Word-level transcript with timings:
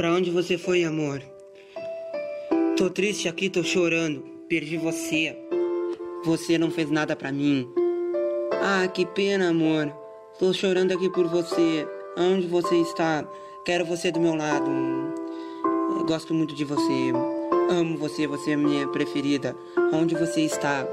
Pra 0.00 0.14
onde 0.14 0.30
você 0.30 0.56
foi, 0.56 0.82
amor? 0.82 1.20
Tô 2.74 2.88
triste 2.88 3.28
aqui, 3.28 3.50
tô 3.50 3.62
chorando. 3.62 4.22
Perdi 4.48 4.78
você. 4.78 5.36
Você 6.24 6.56
não 6.56 6.70
fez 6.70 6.90
nada 6.90 7.14
pra 7.14 7.30
mim. 7.30 7.68
Ah, 8.62 8.88
que 8.88 9.04
pena, 9.04 9.50
amor. 9.50 9.94
Tô 10.38 10.54
chorando 10.54 10.92
aqui 10.92 11.10
por 11.10 11.26
você. 11.26 11.86
Onde 12.16 12.46
você 12.46 12.76
está? 12.76 13.28
Quero 13.66 13.84
você 13.84 14.10
do 14.10 14.18
meu 14.18 14.34
lado. 14.34 14.70
Eu 15.98 16.06
gosto 16.06 16.32
muito 16.32 16.54
de 16.54 16.64
você. 16.64 17.12
Amo 17.68 17.98
você, 17.98 18.26
você 18.26 18.52
é 18.52 18.56
minha 18.56 18.88
preferida. 18.88 19.54
Onde 19.92 20.14
você 20.14 20.40
está? 20.40 20.88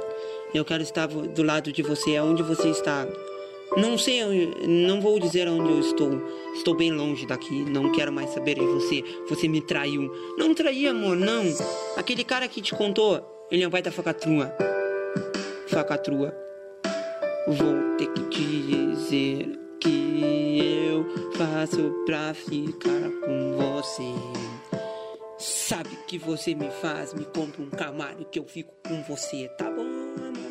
Eu 0.53 0.65
quero 0.65 0.83
estar 0.83 1.07
do 1.07 1.43
lado 1.43 1.71
de 1.71 1.81
você. 1.81 2.19
Onde 2.19 2.43
você 2.43 2.71
está? 2.71 3.07
Não 3.75 3.97
sei, 3.97 4.21
não 4.67 5.01
vou 5.01 5.19
dizer 5.19 5.47
onde 5.47 5.69
eu 5.69 5.79
estou. 5.79 6.11
Estou 6.53 6.75
bem 6.75 6.91
longe 6.91 7.25
daqui. 7.25 7.63
Não 7.69 7.91
quero 7.91 8.11
mais 8.11 8.29
saber 8.29 8.55
de 8.55 8.65
você. 8.65 9.03
Você 9.29 9.47
me 9.47 9.61
traiu. 9.61 10.11
Não 10.37 10.53
traí, 10.53 10.87
amor, 10.87 11.15
não. 11.15 11.43
Aquele 11.95 12.23
cara 12.23 12.47
que 12.47 12.61
te 12.61 12.73
contou, 12.73 13.21
ele 13.51 13.63
não 13.63 13.69
vai 13.69 13.81
dar 13.81 13.91
facatrua. 13.91 14.55
Facatrua. 15.67 16.33
Vou 17.47 17.95
ter 17.97 18.07
que 18.07 18.21
dizer 18.31 19.59
que 19.79 20.59
eu 20.89 21.05
faço 21.33 21.93
pra 22.05 22.33
ficar 22.33 23.09
com 23.25 23.57
você. 23.57 24.03
Sabe 25.37 25.89
que 26.07 26.17
você 26.17 26.55
me 26.55 26.69
faz? 26.69 27.13
Me 27.13 27.25
compra 27.25 27.61
um 27.61 27.69
camargo 27.69 28.25
que 28.25 28.39
eu 28.39 28.45
fico 28.45 28.73
com 28.87 29.03
você, 29.03 29.47
tá 29.57 29.69
bom, 29.69 29.81
amor? 29.81 30.46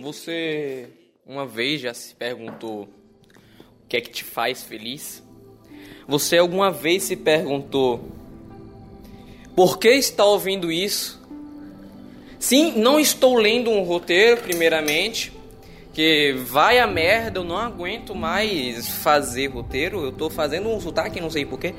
Você 0.00 0.88
uma 1.26 1.44
vez 1.44 1.80
já 1.80 1.92
se 1.92 2.14
perguntou 2.14 2.82
o 2.82 3.88
que 3.88 3.96
é 3.96 4.00
que 4.00 4.10
te 4.10 4.22
faz 4.22 4.62
feliz? 4.62 5.22
Você 6.06 6.38
alguma 6.38 6.70
vez 6.70 7.02
se 7.02 7.16
perguntou 7.16 8.08
por 9.56 9.76
que 9.76 9.88
está 9.88 10.24
ouvindo 10.24 10.70
isso? 10.70 11.20
Sim, 12.38 12.74
não 12.76 13.00
estou 13.00 13.34
lendo 13.34 13.70
um 13.70 13.82
roteiro, 13.82 14.40
primeiramente, 14.40 15.32
que 15.92 16.32
vai 16.46 16.78
a 16.78 16.86
merda, 16.86 17.40
eu 17.40 17.44
não 17.44 17.58
aguento 17.58 18.14
mais 18.14 18.88
fazer 19.02 19.48
roteiro, 19.48 20.04
eu 20.04 20.12
tô 20.12 20.30
fazendo 20.30 20.68
um 20.68 20.80
sotaque, 20.80 21.20
não 21.20 21.30
sei 21.30 21.44
porquê. 21.44 21.74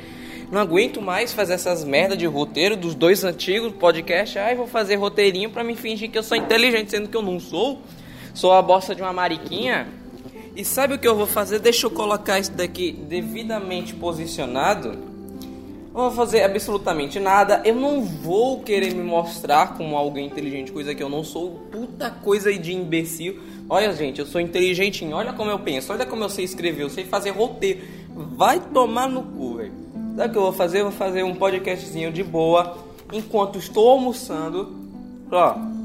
Não 0.51 0.59
aguento 0.59 1.01
mais 1.01 1.31
fazer 1.31 1.53
essas 1.53 1.85
merdas 1.85 2.17
de 2.17 2.25
roteiro 2.25 2.75
dos 2.75 2.95
dois 2.95 3.23
antigos 3.23 3.71
podcasts. 3.71 4.35
Ai, 4.35 4.55
vou 4.55 4.67
fazer 4.67 4.95
roteirinho 4.95 5.51
para 5.51 5.63
me 5.63 5.75
fingir 5.75 6.11
que 6.11 6.17
eu 6.17 6.23
sou 6.23 6.35
inteligente, 6.35 6.91
sendo 6.91 7.07
que 7.07 7.15
eu 7.15 7.21
não 7.21 7.39
sou. 7.39 7.81
Sou 8.39 8.53
a 8.53 8.61
bosta 8.61 8.95
de 8.95 9.01
uma 9.01 9.11
mariquinha. 9.11 9.85
E 10.55 10.63
sabe 10.63 10.93
o 10.93 10.97
que 10.97 11.05
eu 11.05 11.13
vou 11.13 11.27
fazer? 11.27 11.59
Deixa 11.59 11.87
eu 11.87 11.91
colocar 11.91 12.39
isso 12.39 12.53
daqui 12.53 12.93
devidamente 12.93 13.93
posicionado. 13.93 14.97
Não 15.93 16.03
vou 16.03 16.11
fazer 16.11 16.43
absolutamente 16.43 17.19
nada. 17.19 17.61
Eu 17.65 17.75
não 17.75 18.01
vou 18.01 18.61
querer 18.61 18.95
me 18.95 19.03
mostrar 19.03 19.75
como 19.75 19.97
alguém 19.97 20.27
inteligente, 20.27 20.71
coisa 20.71 20.95
que 20.95 21.03
eu 21.03 21.09
não 21.09 21.21
sou. 21.21 21.67
Puta 21.69 22.09
coisa 22.09 22.57
de 22.57 22.73
imbecil. 22.73 23.41
Olha, 23.69 23.91
gente, 23.91 24.19
eu 24.19 24.25
sou 24.25 24.39
inteligentinho. 24.39 25.17
Olha 25.17 25.33
como 25.33 25.51
eu 25.51 25.59
penso. 25.59 25.91
Olha 25.91 26.05
como 26.05 26.23
eu 26.23 26.29
sei 26.29 26.45
escrever. 26.45 26.83
Eu 26.83 26.89
sei 26.89 27.03
fazer 27.03 27.31
roteiro. 27.31 27.81
Vai 28.15 28.61
tomar 28.61 29.09
no 29.09 29.21
cu, 29.21 29.55
velho. 29.55 29.73
Sabe 30.15 30.29
o 30.29 30.31
que 30.31 30.37
eu 30.37 30.43
vou 30.43 30.53
fazer? 30.53 30.79
Eu 30.79 30.83
vou 30.83 30.93
fazer 30.93 31.23
um 31.23 31.35
podcastzinho 31.35 32.09
de 32.09 32.23
boa 32.23 32.77
enquanto 33.11 33.59
estou 33.59 33.89
almoçando. 33.89 34.73
Ó. 35.29 35.78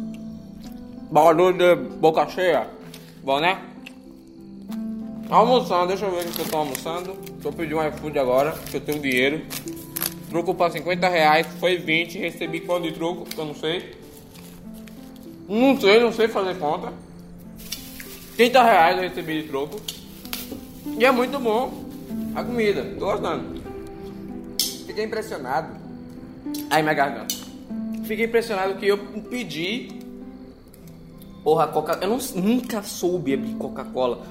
Barulho 1.15 1.53
de 1.53 1.77
boca 1.77 2.29
cheia. 2.29 2.67
Bom, 3.23 3.39
né? 3.39 3.63
Almoçando, 5.31 5.87
deixa 5.87 6.07
eu 6.07 6.11
ver 6.11 6.27
o 6.27 6.33
que 6.33 6.41
eu 6.41 6.49
tô 6.49 6.57
almoçando. 6.57 7.13
Tô 7.41 7.53
pedindo 7.53 7.79
um 7.79 7.87
iFood 7.87 8.19
agora, 8.19 8.51
que 8.51 8.79
eu 8.79 8.81
tenho 8.81 9.01
dinheiro. 9.01 9.41
Troco 10.29 10.53
para 10.53 10.73
50 10.73 11.09
reais, 11.09 11.47
foi 11.61 11.77
20. 11.77 12.19
Recebi 12.19 12.59
quanto 12.63 12.89
de 12.89 12.95
troco, 12.95 13.27
que 13.27 13.39
eu 13.39 13.45
não 13.45 13.55
sei. 13.55 13.95
Não 15.49 15.81
sei, 15.81 16.01
não 16.01 16.13
sei 16.13 16.27
fazer 16.27 16.59
conta. 16.59 16.93
30 18.37 18.63
reais 18.65 18.97
eu 18.97 19.03
recebi 19.05 19.43
de 19.43 19.49
troco. 19.49 19.81
E 20.99 21.05
é 21.05 21.13
muito 21.13 21.39
bom 21.39 21.85
a 22.35 22.43
comida, 22.43 22.93
tô 22.99 23.07
gostando. 23.07 23.63
Fiquei 24.85 25.05
impressionado. 25.05 25.77
Ai, 26.69 26.83
minha 26.83 26.93
garganta. 26.93 27.37
Fiquei 28.03 28.25
impressionado 28.25 28.75
que 28.75 28.89
eu 28.89 28.99
pedi. 29.31 30.03
Porra, 31.45 31.67
Coca. 31.69 31.99
Eu 32.01 32.09
não, 32.09 32.19
nunca 32.37 32.83
soube 32.83 33.35
abrir 33.35 33.55
Coca-Cola. 33.57 34.27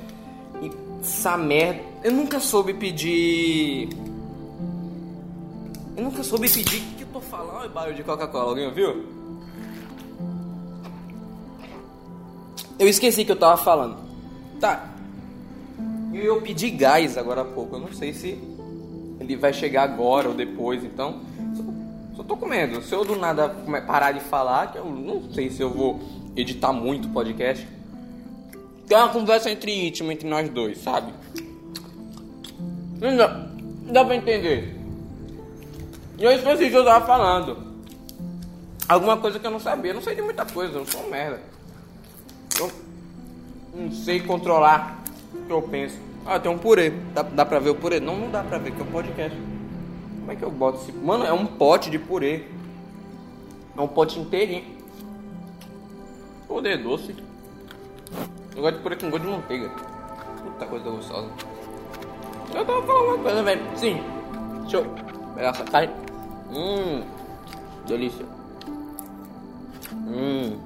Essa 1.00 1.38
merda. 1.38 1.80
Eu 2.04 2.12
nunca 2.12 2.40
soube 2.40 2.74
pedir. 2.74 3.90
Eu 5.96 6.04
nunca 6.04 6.24
soube 6.24 6.50
pedir. 6.50 6.82
O 6.82 6.96
que 6.96 7.04
eu 7.04 7.08
tô 7.14 7.22
falando? 7.22 7.58
Olha 7.58 7.70
o 7.70 7.72
barulho 7.72 7.96
de 7.96 8.04
Coca-Cola. 8.04 8.50
Alguém 8.50 8.66
ouviu? 8.66 9.06
Eu 12.80 12.88
esqueci 12.88 13.24
que 13.24 13.32
eu 13.32 13.40
tava 13.40 13.58
falando. 13.58 13.98
Tá. 14.60 14.90
Eu 16.12 16.42
pedi 16.42 16.72
gás 16.72 17.16
agora 17.16 17.42
há 17.42 17.46
pouco. 17.46 17.76
Eu 17.76 17.80
não 17.82 17.94
sei 17.94 18.12
se 18.12 18.40
ele 19.20 19.36
vai 19.36 19.54
chegar 19.54 19.84
agora 19.84 20.30
ou 20.30 20.34
depois. 20.34 20.84
Então, 20.84 21.22
só, 21.56 21.64
só 22.18 22.24
tô 22.24 22.36
comendo. 22.36 22.82
Se 22.82 22.96
eu 22.96 23.06
do 23.06 23.16
nada 23.16 23.50
parar 23.86 24.14
de 24.14 24.20
falar, 24.20 24.72
que 24.72 24.80
eu 24.80 24.86
não 24.86 25.32
sei 25.32 25.52
se 25.52 25.62
eu 25.62 25.70
vou 25.70 26.00
editar 26.36 26.74
muito 26.74 27.08
o 27.08 27.12
podcast. 27.12 27.68
Tem 28.88 28.98
uma 28.98 29.10
conversa 29.10 29.50
entre 29.50 29.88
íntima 29.88 30.14
entre 30.14 30.28
nós 30.28 30.50
dois, 30.50 30.78
sabe? 30.80 31.14
Não 33.00 33.16
dá, 33.16 33.50
não 33.86 33.94
dá 33.94 34.06
pra 34.06 34.16
entender. 34.16 34.76
E 36.18 36.24
eu 36.24 36.32
esqueci 36.32 36.70
que 36.70 36.76
eu 36.76 36.86
tava 36.86 37.06
falando. 37.06 37.74
Alguma 38.88 39.18
coisa 39.18 39.40
que 39.40 39.48
eu 39.48 39.52
não 39.52 39.60
sabia. 39.60 39.92
Eu 39.92 39.96
não 39.96 40.02
sei 40.02 40.16
de 40.16 40.22
muita 40.22 40.46
coisa, 40.46 40.78
eu 40.78 40.86
sou 40.86 41.02
um 41.02 41.10
merda. 41.10 41.42
Eu 42.60 42.72
não 43.76 43.92
sei 43.92 44.20
controlar 44.20 45.04
o 45.34 45.46
que 45.46 45.52
eu 45.52 45.62
penso. 45.62 45.98
Ah, 46.26 46.40
tem 46.40 46.52
um 46.52 46.58
purê. 46.58 46.92
Dá, 47.14 47.24
dá 47.24 47.46
pra 47.46 47.60
ver 47.60 47.72
o 47.72 47.76
purê? 47.76 48.00
Não, 48.00 48.16
não 48.18 48.30
dá 48.30 48.44
pra 48.44 48.58
ver, 48.58 48.72
que 48.72 48.82
é 48.82 48.84
um 48.84 48.92
podcast. 48.92 49.38
Como 50.20 50.32
é 50.32 50.36
que 50.36 50.44
eu 50.44 50.52
boto 50.52 50.82
esse... 50.82 50.92
Mano, 50.92 51.26
é 51.26 51.34
um 51.34 51.46
pote 51.46 51.90
de 51.90 52.00
purê. 52.00 52.44
É 53.76 53.82
um 53.82 53.88
pote 53.88 54.20
inteirinho. 54.20 54.83
Purê 56.54 56.78
doce. 56.78 57.16
Eu 58.56 58.62
gosto 58.62 58.78
de 58.78 58.84
purê 58.84 58.96
com 58.96 59.10
gosto 59.10 59.24
de 59.24 59.32
manteiga. 59.32 59.70
Puta 60.44 60.66
coisa 60.68 60.88
gostosa. 60.88 61.28
Eu 62.54 62.64
tava 62.64 62.84
falando 62.84 63.06
uma 63.08 63.18
coisa, 63.24 63.42
velho. 63.42 63.62
Sim. 63.76 64.04
Deixa 64.62 64.78
eu 64.78 64.86
pegar 65.34 65.50
essa 65.50 65.64
carne. 65.64 65.92
Hum. 66.52 67.04
Delícia. 67.88 68.24
Hum. 69.94 70.60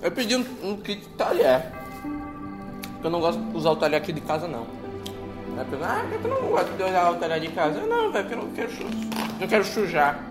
Eu 0.00 0.12
pedi 0.12 0.36
um, 0.36 0.46
um 0.62 0.76
kit 0.76 1.08
talher. 1.18 1.72
Porque 2.82 3.06
eu 3.08 3.10
não 3.10 3.18
gosto 3.18 3.42
de 3.42 3.56
usar 3.56 3.70
o 3.72 3.76
talher 3.76 3.96
aqui 3.96 4.12
de 4.12 4.20
casa, 4.20 4.46
não. 4.46 4.64
Ah, 5.58 5.64
por 5.64 6.10
que 6.12 6.18
tu 6.22 6.28
não 6.28 6.50
gosta 6.50 6.72
de 6.72 6.82
usar 6.84 7.10
o 7.10 7.16
talher 7.16 7.40
de 7.40 7.48
casa? 7.48 7.80
Não, 7.80 8.12
velho, 8.12 8.28
porque 8.28 8.34
eu 8.34 8.44
não 8.44 8.50
quero, 8.52 8.70
não 9.40 9.48
quero 9.48 9.64
sujar. 9.64 10.24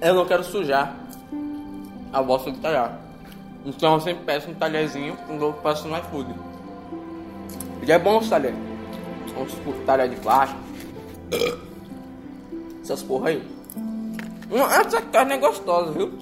Eu 0.00 0.14
não 0.14 0.24
quero 0.24 0.44
sujar 0.44 1.07
a 2.12 2.22
bosta 2.22 2.50
do 2.50 2.58
talher. 2.58 2.90
Então 3.64 3.94
eu 3.94 4.00
sempre 4.00 4.24
peço 4.24 4.50
um 4.50 4.54
talherzinho 4.54 5.16
quando 5.26 5.42
eu 5.42 5.52
passo 5.52 5.88
no 5.88 5.96
iFood. 5.98 6.34
E 7.86 7.92
é 7.92 7.98
bom 7.98 8.18
os 8.18 8.28
talher. 8.28 8.54
Uns 9.36 9.54
talher 9.84 10.08
de 10.08 10.16
plástico. 10.16 10.60
Essas 12.82 13.02
porra 13.02 13.30
aí. 13.30 13.42
Essa 14.80 15.00
carne 15.02 15.34
é 15.34 15.38
gostosa, 15.38 15.92
viu? 15.92 16.12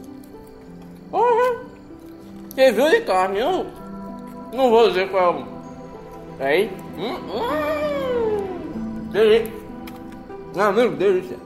Uhum. 1.13 1.67
Review 2.57 2.91
de 2.91 3.01
carne, 3.03 3.39
eu 3.39 3.67
não 4.53 4.71
vou 4.71 4.89
dizer 4.89 5.11
qual 5.11 5.47
é. 6.41 6.45
Aí. 6.45 6.71
Hum, 6.99 7.15
hum. 7.15 9.09
Delícia. 9.11 9.53
Meu, 10.75 10.91
delícia. 10.97 11.37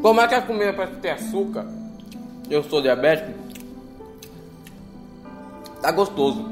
Como 0.00 0.20
é 0.20 0.28
que 0.28 0.34
a 0.34 0.42
comida 0.42 0.72
parece 0.72 0.96
ter 0.96 1.10
açúcar? 1.10 1.66
Eu 2.50 2.62
sou 2.64 2.82
diabético. 2.82 3.32
Tá 5.80 5.90
gostoso. 5.90 6.44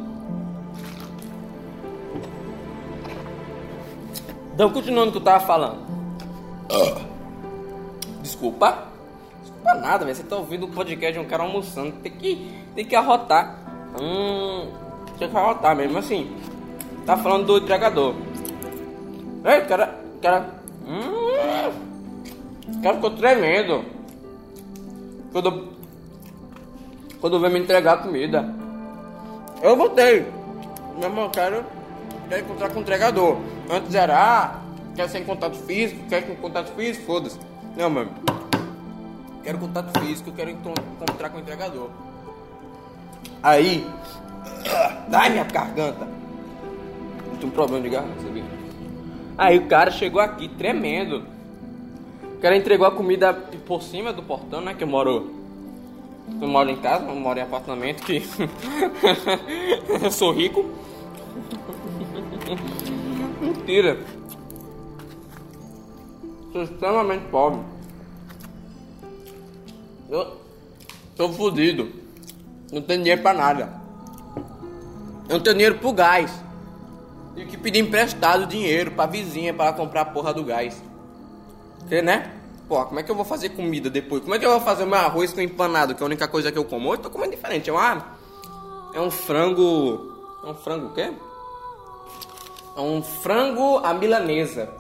Então, 4.55 4.71
continuando 4.73 5.09
o 5.09 5.13
que 5.13 5.19
eu 5.19 5.23
tava 5.23 5.45
falando. 5.47 5.79
Desculpa. 8.23 8.89
Desculpa 9.41 9.75
nada, 9.75 10.05
velho. 10.05 10.17
Você 10.17 10.23
tá 10.23 10.37
ouvindo 10.37 10.67
o 10.67 10.71
podcast 10.71 11.13
de 11.13 11.19
um 11.19 11.29
cara 11.29 11.43
almoçando. 11.45 11.93
Tem 12.03 12.13
que, 12.13 12.53
tem 12.75 12.85
que 12.85 12.95
arrotar. 12.95 13.59
Hum. 14.01 14.69
Tem 15.19 15.29
que 15.29 15.37
arrotar 15.37 15.75
mesmo 15.75 15.99
assim. 15.99 16.37
Tá 17.07 17.17
falando 17.17 17.47
do 17.47 17.59
entregador. 17.59 18.15
Ei, 19.45 19.61
cara. 19.63 19.99
Cara. 20.21 20.55
Hum. 20.87 21.71
O 22.77 22.83
cara 22.83 22.97
ficou 22.97 23.11
tremendo. 23.13 23.85
Quando. 25.33 25.80
Quando 27.21 27.39
veio 27.39 27.53
me 27.53 27.61
entregar 27.61 27.95
a 27.95 27.99
comida. 27.99 28.55
Eu 29.63 29.77
botei. 29.77 30.27
Meu 30.99 31.09
irmão, 31.09 31.31
quero 31.31 31.65
quero 32.29 32.43
encontrar 32.43 32.71
com 32.71 32.79
o 32.79 32.83
entregador. 32.83 33.39
Antes 33.69 33.95
era, 33.95 34.17
ah, 34.17 34.61
quer 34.95 35.09
ser 35.09 35.19
em 35.19 35.25
contato 35.25 35.57
físico, 35.57 36.01
quer 36.09 36.27
com 36.27 36.37
contato 36.37 36.73
físico, 36.75 37.05
foda-se. 37.05 37.39
Não, 37.77 37.91
mano. 37.91 38.11
Quero 39.43 39.59
contato 39.59 39.99
físico, 40.01 40.33
quero 40.33 40.51
encontrar 40.51 41.31
com 41.31 41.39
o 41.39 41.41
entregador. 41.41 41.91
Aí. 43.43 43.87
Ai, 45.13 45.31
minha 45.31 45.45
garganta. 45.45 46.07
Tem 47.39 47.49
um 47.49 47.53
problema 47.53 47.83
de 47.83 47.91
garganta, 47.91 48.23
sabia? 48.23 48.45
Aí 49.37 49.59
o 49.59 49.67
cara 49.67 49.91
chegou 49.91 50.21
aqui 50.21 50.49
tremendo. 50.49 51.25
O 52.37 52.41
cara 52.41 52.57
entregou 52.57 52.87
a 52.87 52.91
comida 52.91 53.33
por 53.33 53.83
cima 53.83 54.13
do 54.13 54.23
portão, 54.23 54.61
né? 54.61 54.75
Que 54.75 54.85
eu 54.85 54.89
moro. 54.89 55.40
Eu 56.41 56.49
moro 56.49 56.71
em 56.71 56.77
casa, 56.77 57.07
eu 57.07 57.15
moro 57.15 57.39
em 57.39 57.43
apartamento 57.43 58.03
que. 58.03 58.23
eu 60.03 60.11
sou 60.11 60.33
rico. 60.33 60.65
Mentira. 63.41 63.99
Sou 66.53 66.63
extremamente 66.63 67.25
pobre. 67.31 67.61
Eu 70.09 70.37
tô 71.17 71.29
fudido. 71.31 71.93
Não 72.73 72.83
tenho 72.83 73.01
dinheiro 73.01 73.23
pra 73.23 73.33
nada. 73.33 73.81
Eu 75.29 75.37
não 75.37 75.41
tenho 75.41 75.57
dinheiro 75.57 75.79
pro 75.79 75.93
gás. 75.93 76.33
Tive 77.35 77.51
que 77.51 77.57
pedir 77.57 77.79
emprestado 77.79 78.47
dinheiro 78.47 78.91
pra 78.91 79.07
vizinha 79.07 79.55
para 79.55 79.73
comprar 79.73 80.01
a 80.03 80.05
porra 80.07 80.35
do 80.35 80.45
gás. 80.45 80.83
Porque, 81.79 82.03
né? 82.03 82.40
Pô, 82.71 82.85
como 82.85 83.01
é 83.01 83.03
que 83.03 83.11
eu 83.11 83.17
vou 83.17 83.25
fazer 83.25 83.49
comida 83.49 83.91
depois? 83.91 84.23
Como 84.23 84.33
é 84.33 84.39
que 84.39 84.47
eu 84.47 84.51
vou 84.53 84.61
fazer 84.61 84.85
o 84.85 84.87
meu 84.87 84.97
arroz 84.97 85.33
com 85.33 85.41
empanado, 85.41 85.93
que 85.93 86.01
é 86.01 86.05
a 86.05 86.07
única 86.07 86.29
coisa 86.29 86.53
que 86.53 86.57
eu 86.57 86.65
como? 86.65 86.89
Hoje 86.89 87.01
eu 87.01 87.03
tô 87.03 87.11
comendo 87.11 87.33
diferente. 87.33 87.69
É 87.69 87.73
uma. 87.73 88.15
É 88.95 89.01
um 89.01 89.11
frango. 89.11 90.15
É 90.45 90.47
um 90.47 90.55
frango 90.55 90.87
o 90.87 90.95
quê? 90.95 91.13
É 92.77 92.81
um 92.81 93.03
frango 93.03 93.79
à 93.79 93.93
milanesa. 93.93 94.73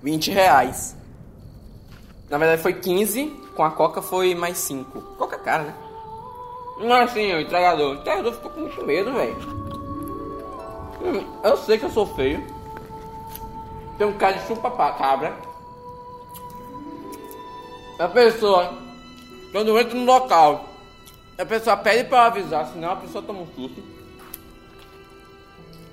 20 0.00 0.30
reais. 0.30 0.96
Na 2.30 2.38
verdade 2.38 2.62
foi 2.62 2.74
15, 2.74 3.26
com 3.56 3.64
a 3.64 3.72
coca 3.72 4.00
foi 4.00 4.32
mais 4.36 4.56
5. 4.58 5.00
Coca 5.18 5.38
cara, 5.38 5.64
né? 5.64 5.74
É 6.78 7.02
assim, 7.02 7.32
o 7.32 7.40
entregador. 7.40 7.90
O 7.90 7.94
entregador 7.94 8.32
ficou 8.32 8.52
com 8.52 8.60
muito 8.60 8.84
medo, 8.84 9.12
velho. 9.12 9.36
Hum, 11.02 11.26
eu 11.42 11.56
sei 11.56 11.76
que 11.76 11.86
eu 11.86 11.90
sou 11.90 12.06
feio. 12.06 12.46
Tem 13.98 14.06
um 14.06 14.16
cara 14.16 14.34
de 14.34 14.46
chupa 14.46 14.70
cabra. 14.92 15.55
A 17.98 18.08
pessoa, 18.08 18.74
quando 19.52 19.78
entra 19.78 19.94
no 19.94 20.04
local, 20.04 20.68
a 21.38 21.44
pessoa 21.46 21.76
pede 21.78 22.08
pra 22.08 22.26
avisar, 22.26 22.66
senão 22.66 22.92
a 22.92 22.96
pessoa 22.96 23.24
toma 23.24 23.40
um 23.40 23.46
susto. 23.54 23.82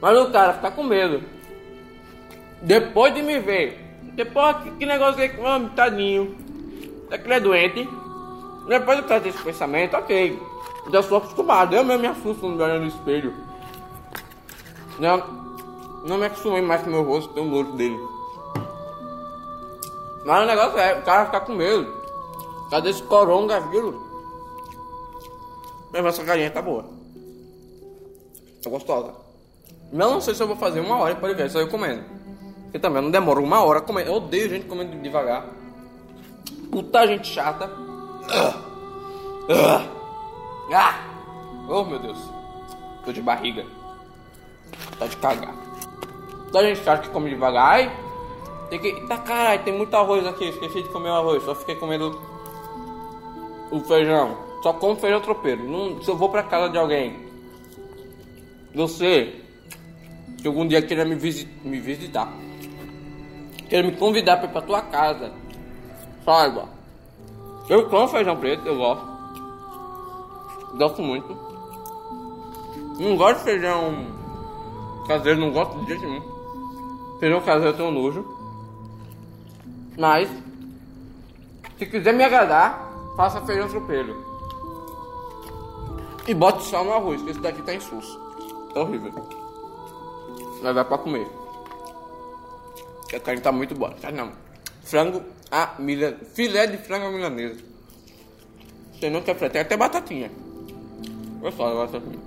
Mas 0.01 0.17
o 0.19 0.31
cara 0.31 0.53
fica 0.53 0.71
com 0.71 0.83
medo. 0.83 1.23
Depois 2.61 3.13
de 3.13 3.21
me 3.21 3.39
ver, 3.39 3.79
depois 4.13 4.57
que, 4.57 4.71
que 4.71 4.85
negócio 4.85 5.21
é 5.21 5.29
que, 5.29 5.39
oh, 5.39 5.69
tadinho, 5.69 6.35
daquele 7.09 7.33
é 7.35 7.39
doente. 7.39 7.89
Depois 8.67 8.99
cara 9.05 9.21
ter 9.21 9.29
esse 9.29 9.41
pensamento, 9.41 9.95
ok. 9.95 10.39
Já 10.91 11.03
sou 11.03 11.17
acostumado, 11.17 11.73
eu 11.73 11.85
mesmo 11.85 12.01
me 12.01 12.07
assusto 12.07 12.47
me 12.47 12.61
olho 12.61 12.81
no 12.81 12.87
espelho. 12.87 13.33
Não, 14.99 15.17
não 16.05 16.17
me 16.17 16.25
acostumei 16.25 16.61
mais 16.61 16.81
com 16.83 16.89
meu 16.89 17.03
rosto, 17.03 17.39
um 17.39 17.49
nojo 17.49 17.71
dele. 17.73 18.12
Mas 20.25 20.43
o 20.43 20.47
negócio 20.47 20.77
é, 20.79 20.99
o 20.99 21.03
cara 21.03 21.25
ficar 21.25 21.41
com 21.41 21.53
medo. 21.53 22.01
Cadê 22.69 22.89
esse 22.89 23.03
coronavírus? 23.03 23.95
Mas 25.91 26.05
essa 26.05 26.23
carinha 26.23 26.49
tá 26.49 26.61
boa. 26.61 26.85
Tá 28.63 28.69
gostosa. 28.69 29.13
Não 29.91 30.19
sei 30.19 30.33
se 30.33 30.41
eu 30.41 30.47
vou 30.47 30.55
fazer 30.55 30.79
uma 30.79 30.97
hora 30.97 31.15
para 31.15 31.33
ver, 31.33 31.49
só 31.51 31.59
eu 31.59 31.69
comendo. 31.69 32.03
Porque 32.63 32.79
também 32.79 33.03
não 33.03 33.11
demora 33.11 33.39
uma 33.39 33.63
hora 33.63 33.81
comendo. 33.81 34.09
Eu 34.09 34.15
odeio 34.15 34.49
gente 34.49 34.65
comendo 34.65 34.99
devagar. 35.01 35.45
Puta 36.71 37.05
gente 37.05 37.27
chata. 37.27 37.69
Ah! 40.73 41.13
Oh 41.69 41.83
meu 41.83 41.99
Deus. 41.99 42.17
Tô 43.05 43.11
de 43.11 43.21
barriga. 43.21 43.65
Tá 44.97 45.05
de 45.05 45.17
cagar. 45.17 45.53
Tá 46.51 46.63
gente 46.63 46.83
chata 46.83 47.03
que 47.03 47.09
come 47.09 47.29
devagar. 47.29 47.73
Ai, 47.73 48.02
tem 48.79 48.95
que. 48.95 49.07
Tá 49.07 49.17
caralho, 49.17 49.63
tem 49.63 49.75
muito 49.75 49.95
arroz 49.95 50.25
aqui. 50.25 50.45
Esqueci 50.45 50.83
de 50.83 50.89
comer 50.89 51.09
o 51.09 51.13
arroz. 51.13 51.43
Só 51.43 51.53
fiquei 51.53 51.75
comendo 51.75 52.19
o 53.71 53.79
feijão. 53.81 54.37
Só 54.61 54.73
como 54.73 54.95
feijão 54.95 55.21
tropeiro. 55.21 55.63
Não, 55.69 56.01
se 56.01 56.09
eu 56.09 56.15
vou 56.15 56.29
pra 56.29 56.43
casa 56.43 56.69
de 56.69 56.77
alguém, 56.77 57.27
você 58.73 59.41
que 60.41 60.47
algum 60.47 60.67
dia 60.67 60.81
queira 60.81 61.05
me, 61.05 61.15
visit, 61.15 61.49
me 61.63 61.79
visitar, 61.79 62.33
queira 63.69 63.87
me 63.87 63.95
convidar 63.95 64.37
para 64.37 64.47
ir 64.47 64.51
pra 64.51 64.61
tua 64.61 64.81
casa, 64.81 65.31
saiba. 66.25 66.67
Eu 67.69 67.89
como 67.89 68.07
feijão 68.07 68.35
preto, 68.37 68.65
eu 68.67 68.77
gosto. 68.77 69.13
Gosto 70.77 71.01
muito. 71.01 71.37
Não 72.99 73.15
gosto 73.15 73.39
de 73.39 73.43
feijão 73.43 74.07
caseiro, 75.07 75.39
não 75.39 75.51
gosto 75.51 75.79
de 75.79 75.87
jeito 75.87 76.05
nenhum. 76.05 77.19
Feijão 77.19 77.41
caseiro 77.41 77.69
eu 77.69 77.77
tenho 77.77 77.91
nojo. 77.91 78.42
Mas, 79.97 80.29
se 81.77 81.85
quiser 81.85 82.13
me 82.13 82.23
agradar, 82.23 82.91
faça 83.15 83.41
feijão 83.41 83.67
tropeiro. 83.67 84.33
E 86.27 86.33
bote 86.33 86.63
só 86.63 86.83
no 86.83 86.93
arroz, 86.93 87.21
que 87.21 87.31
esse 87.31 87.39
daqui 87.39 87.61
tá 87.61 87.77
sus. 87.79 88.17
É 88.75 88.79
horrível 88.79 89.11
vai 90.73 90.85
pra 90.85 90.97
comer. 90.97 91.27
A 93.13 93.19
carne 93.19 93.41
tá 93.41 93.51
muito 93.51 93.75
boa. 93.75 93.91
Tá 93.91 94.11
não. 94.11 94.31
Frango 94.81 95.21
a 95.51 95.75
milha... 95.77 96.17
Filé 96.33 96.65
de 96.65 96.77
frango 96.77 97.07
a 97.07 97.11
milanesa. 97.11 97.61
Você 98.93 99.09
não 99.09 99.21
quer 99.21 99.35
tem 99.49 99.61
até 99.61 99.77
batatinha. 99.77 100.31
Olha 101.41 101.51
só 101.51 101.67
a 101.67 101.85
batatinha. 101.85 102.19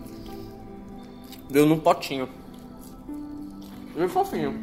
Deu 1.51 1.67
num 1.67 1.81
potinho. 1.81 2.29
Veio 3.95 4.09
fofinho. 4.09 4.55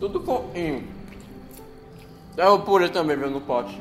Tudo 0.00 0.20
fofinho. 0.20 1.01
É 2.36 2.48
o 2.48 2.60
purê 2.60 2.88
também 2.88 3.16
veio 3.16 3.30
no 3.30 3.40
pote. 3.40 3.80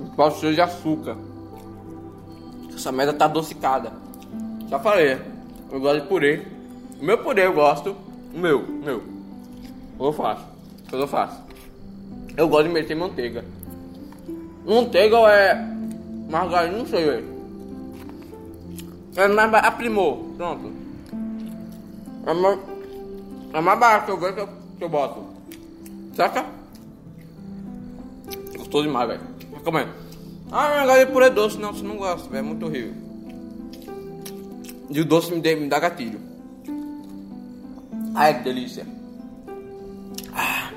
Um 0.00 0.06
pote 0.10 0.40
cheio 0.40 0.54
de 0.54 0.60
açúcar. 0.60 1.16
Essa 2.74 2.90
merda 2.90 3.12
tá 3.12 3.26
adocicada. 3.26 3.92
Já 4.68 4.78
falei. 4.78 5.20
Eu 5.70 5.80
gosto 5.80 6.02
de 6.02 6.08
purê. 6.08 6.42
O 7.00 7.04
meu 7.04 7.18
purê 7.18 7.46
eu 7.46 7.52
gosto. 7.52 7.96
O 8.34 8.38
meu, 8.38 8.66
meu. 8.66 9.02
Eu 9.98 10.12
faço. 10.12 10.44
Eu 10.92 11.06
faço. 11.06 11.40
Eu 12.36 12.48
gosto 12.48 12.68
de 12.68 12.74
meter 12.74 12.94
manteiga. 12.94 13.44
Manteiga 14.64 15.16
é 15.30 15.54
margarina, 16.28 16.78
não 16.78 16.86
sei, 16.86 17.04
velho. 17.04 17.36
É 19.16 19.28
mais 19.28 19.54
aprimou, 19.54 20.34
pronto. 20.36 20.72
É 22.26 22.34
mais, 22.34 22.58
é 23.54 23.60
mais 23.60 23.78
barato 23.78 24.04
que 24.04 24.10
eu 24.10 24.18
gosto 24.18 24.48
que 24.76 24.84
eu, 24.84 24.88
boto. 24.88 25.24
Saca? 26.14 26.44
Gostou 28.66 28.82
demais, 28.82 29.08
velho. 29.08 29.20
Recomendo. 29.54 29.90
Ah, 30.50 30.82
eu 30.82 30.86
gosto 30.86 31.06
de 31.06 31.12
purê 31.12 31.30
doce. 31.30 31.56
Não, 31.56 31.72
você 31.72 31.84
não 31.84 31.96
gosta, 31.96 32.28
velho. 32.28 32.38
É 32.38 32.42
muito 32.42 32.66
horrível. 32.66 32.94
E 34.90 35.00
o 35.00 35.04
doce 35.04 35.32
me, 35.32 35.40
dê, 35.40 35.54
me 35.54 35.68
dá 35.68 35.78
gatilho. 35.78 36.20
Ai, 38.12 38.38
que 38.38 38.42
delícia. 38.42 38.84
Ah. 40.34 40.72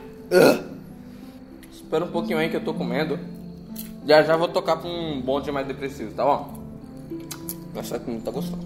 Espera 1.72 2.05
um 2.05 2.12
pouquinho 2.12 2.38
aí 2.38 2.48
que 2.50 2.58
eu 2.58 2.63
tô 2.63 2.75
comendo. 2.75 3.19
Já 4.05 4.22
já 4.22 4.38
vou 4.38 4.48
tocar 4.48 4.77
com 4.77 4.88
um 4.88 5.19
bonde 5.19 5.51
mais 5.51 5.65
depressivo, 5.65 6.13
tá 6.13 6.24
bom? 6.24 6.60
Essa 7.75 7.96
aqui 7.96 8.22
tá 8.24 8.29
gostosa. 8.29 8.62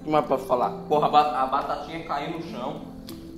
O 0.00 0.04
que 0.04 0.10
mais 0.10 0.26
posso 0.26 0.44
falar? 0.44 0.70
Porra, 0.86 1.06
a 1.06 1.46
batatinha 1.46 2.04
caiu 2.04 2.38
no 2.38 2.42
chão. 2.50 2.82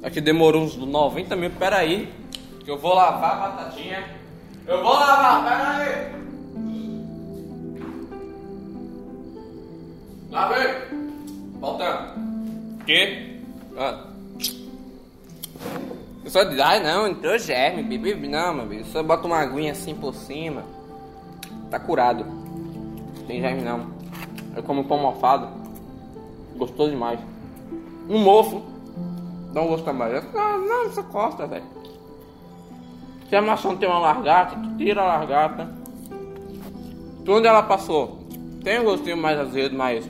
Aqui 0.02 0.20
demorou 0.20 0.62
uns 0.62 0.76
90 0.76 1.37
mil. 1.37 1.50
Pera 1.50 1.76
aí, 1.76 2.12
que 2.64 2.70
eu 2.70 2.76
vou 2.76 2.92
lavar 2.92 3.37
a 3.37 3.49
batatinha. 3.50 4.19
Eu 4.70 4.84
vou 4.84 4.92
lavar, 4.92 5.42
pera 5.42 5.68
aí. 5.78 6.12
Lavei. 10.30 10.74
Voltando. 11.58 12.84
Que? 12.86 13.42
Ah. 13.76 14.04
Eu 16.24 16.30
só 16.30 16.44
diz, 16.44 16.60
ai 16.60 16.80
não, 16.80 17.08
entrou 17.08 17.36
germe, 17.36 17.82
bebê. 17.82 18.14
Não, 18.14 18.54
meu 18.54 18.68
filho, 18.68 18.84
só 18.84 19.02
bota 19.02 19.26
uma 19.26 19.40
aguinha 19.40 19.72
assim 19.72 19.92
por 19.92 20.14
cima. 20.14 20.62
Tá 21.68 21.80
curado. 21.80 22.24
Não 22.24 23.26
tem 23.26 23.40
germe 23.40 23.62
não. 23.62 23.90
Eu 24.54 24.62
como 24.62 24.84
pão 24.84 24.98
mofado. 24.98 25.48
Gostoso 26.56 26.90
demais. 26.90 27.18
Um 28.08 28.20
mofo. 28.20 28.62
Não 29.52 29.66
gosta 29.66 29.92
mais. 29.92 30.32
Não, 30.32 30.58
não, 30.64 30.86
isso 30.86 31.02
costa, 31.04 31.44
velho. 31.48 31.79
Se 33.30 33.37
a 33.37 33.40
maçã 33.40 33.76
tem 33.76 33.88
uma 33.88 34.00
largata, 34.00 34.56
tu 34.56 34.76
tira 34.76 35.02
a 35.02 35.06
largata. 35.06 35.72
Onde 37.28 37.46
ela 37.46 37.62
passou? 37.62 38.26
Tem 38.64 38.80
um 38.80 38.84
gostinho 38.84 39.16
mais 39.16 39.38
azedo, 39.38 39.76
mas 39.76 40.04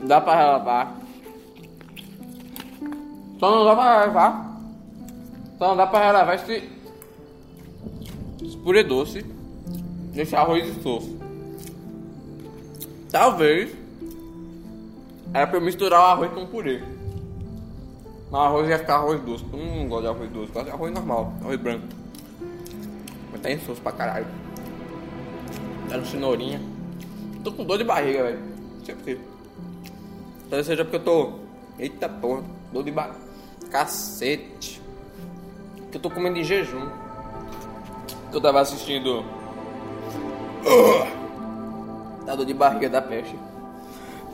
dá 0.00 0.22
pra 0.22 0.36
relavar. 0.36 0.96
Só 3.38 3.50
não 3.50 3.64
dá 3.66 3.76
pra 3.76 4.00
relevar. 4.00 4.60
Só 5.58 5.68
não 5.68 5.76
dá 5.76 5.86
pra 5.86 6.06
relevar 6.06 6.34
esse. 6.36 6.70
Purê 8.64 8.82
doce. 8.82 9.22
Esse 10.16 10.34
arroz 10.34 10.64
de 10.64 10.82
sofo. 10.82 11.14
Talvez. 13.10 13.70
Era 15.34 15.46
pra 15.46 15.58
eu 15.58 15.62
misturar 15.62 16.00
o 16.00 16.06
arroz 16.06 16.32
com 16.32 16.44
o 16.44 16.46
purê. 16.46 16.82
Mas 18.30 18.40
arroz 18.40 18.68
ia 18.68 18.78
ficar 18.78 18.94
arroz 18.96 19.20
doce. 19.22 19.44
Eu 19.52 19.58
não 19.58 19.88
gosto 19.88 20.02
de 20.02 20.08
arroz 20.08 20.30
doce. 20.30 20.52
Gosto 20.52 20.66
de 20.66 20.70
arroz 20.72 20.92
normal. 20.92 21.32
Arroz 21.40 21.60
branco. 21.60 21.86
Mas 23.32 23.40
tem 23.40 23.58
soço 23.60 23.80
pra 23.80 23.92
caralho. 23.92 24.26
Tá 25.88 25.96
no 25.96 26.06
cenourinha. 26.06 26.60
Tô 27.42 27.50
com 27.50 27.64
dor 27.64 27.78
de 27.78 27.84
barriga, 27.84 28.22
velho. 28.22 28.38
Não 28.78 28.84
sei 28.84 28.94
porquê. 28.94 29.18
Talvez 30.48 30.66
seja 30.66 30.84
porque 30.84 30.96
eu 30.96 31.04
tô. 31.04 31.32
Eita 31.78 32.08
porra, 32.08 32.44
dor 32.72 32.84
de 32.84 32.92
barriga. 32.92 33.18
Cacete. 33.70 34.80
Que 35.90 35.96
eu 35.96 36.00
tô 36.00 36.10
comendo 36.10 36.38
em 36.38 36.44
jejum. 36.44 36.88
Que 38.30 38.36
eu 38.36 38.40
tava 38.40 38.60
assistindo. 38.60 39.24
Tá 42.24 42.36
dor 42.36 42.46
de 42.46 42.54
barriga 42.54 42.88
da 42.88 43.02
peste. 43.02 43.36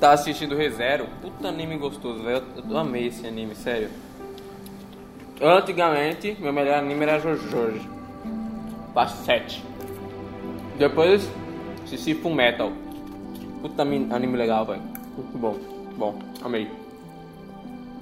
Tava 0.01 0.15
assistindo 0.15 0.55
ReZero. 0.55 1.07
Puta 1.23 1.49
anime 1.49 1.79
gostoso, 1.79 2.23
velho. 2.23 2.45
Eu, 2.57 2.65
eu 2.71 2.79
amei 2.79 3.07
esse 3.07 3.27
anime, 3.27 3.55
sério. 3.55 3.89
Antigamente, 5.41 6.37
meu 6.39 6.53
melhor 6.53 6.79
anime 6.79 7.03
era 7.03 7.19
Jojo. 7.19 7.89
Parte 8.93 9.17
7. 9.19 9.65
Depois, 10.79 11.29
assisti 11.85 12.15
Full 12.15 12.35
Metal. 12.35 12.73
Puta 13.63 13.83
anime 13.83 14.37
legal, 14.37 14.67
velho. 14.67 14.83
Muito 15.17 15.39
bom. 15.39 15.57
Bom, 15.97 16.19
amei. 16.43 16.71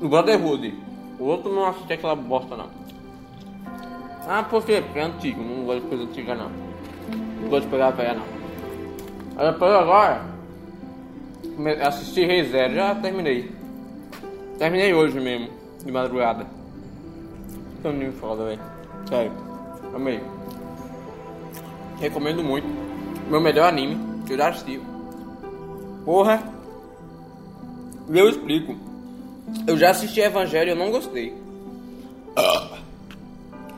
Brotherhood. 0.00 0.74
O 1.18 1.24
outro 1.24 1.52
não 1.52 1.66
assisti 1.66 1.92
aquela 1.92 2.16
bosta, 2.16 2.56
não. 2.56 2.68
Ah, 4.26 4.42
porque 4.42 4.82
é 4.94 5.00
antigo. 5.00 5.42
Não 5.42 5.64
gosto 5.64 5.82
de 5.82 5.88
coisa 5.88 6.04
antiga, 6.04 6.34
não. 6.34 6.50
Não 7.40 7.48
gosto 7.48 7.64
de 7.64 7.70
pegar 7.70 7.90
velha, 7.90 8.14
não. 8.14 8.24
Aí 9.36 9.52
depois 9.52 9.72
agora, 9.72 10.33
assisti 11.82 12.24
Rei 12.24 12.44
Zero. 12.44 12.74
Já 12.74 12.94
terminei. 12.94 13.50
Terminei 14.58 14.94
hoje 14.94 15.18
mesmo, 15.20 15.48
de 15.84 15.90
madrugada. 15.90 16.46
Que 17.82 17.88
anime 17.88 18.12
foda, 18.12 18.44
velho. 18.44 18.60
Sério. 19.08 19.32
Amei. 19.94 20.20
Recomendo 22.00 22.42
muito. 22.42 22.66
Meu 23.28 23.40
melhor 23.40 23.68
anime 23.68 23.98
que 24.26 24.32
eu 24.32 24.38
já 24.38 24.48
assisti. 24.48 24.80
Porra. 26.04 26.42
E 28.10 28.18
eu 28.18 28.28
explico. 28.28 28.76
Eu 29.66 29.76
já 29.76 29.90
assisti 29.90 30.20
Evangelho 30.20 30.68
e 30.68 30.72
eu 30.72 30.76
não 30.76 30.90
gostei. 30.90 31.34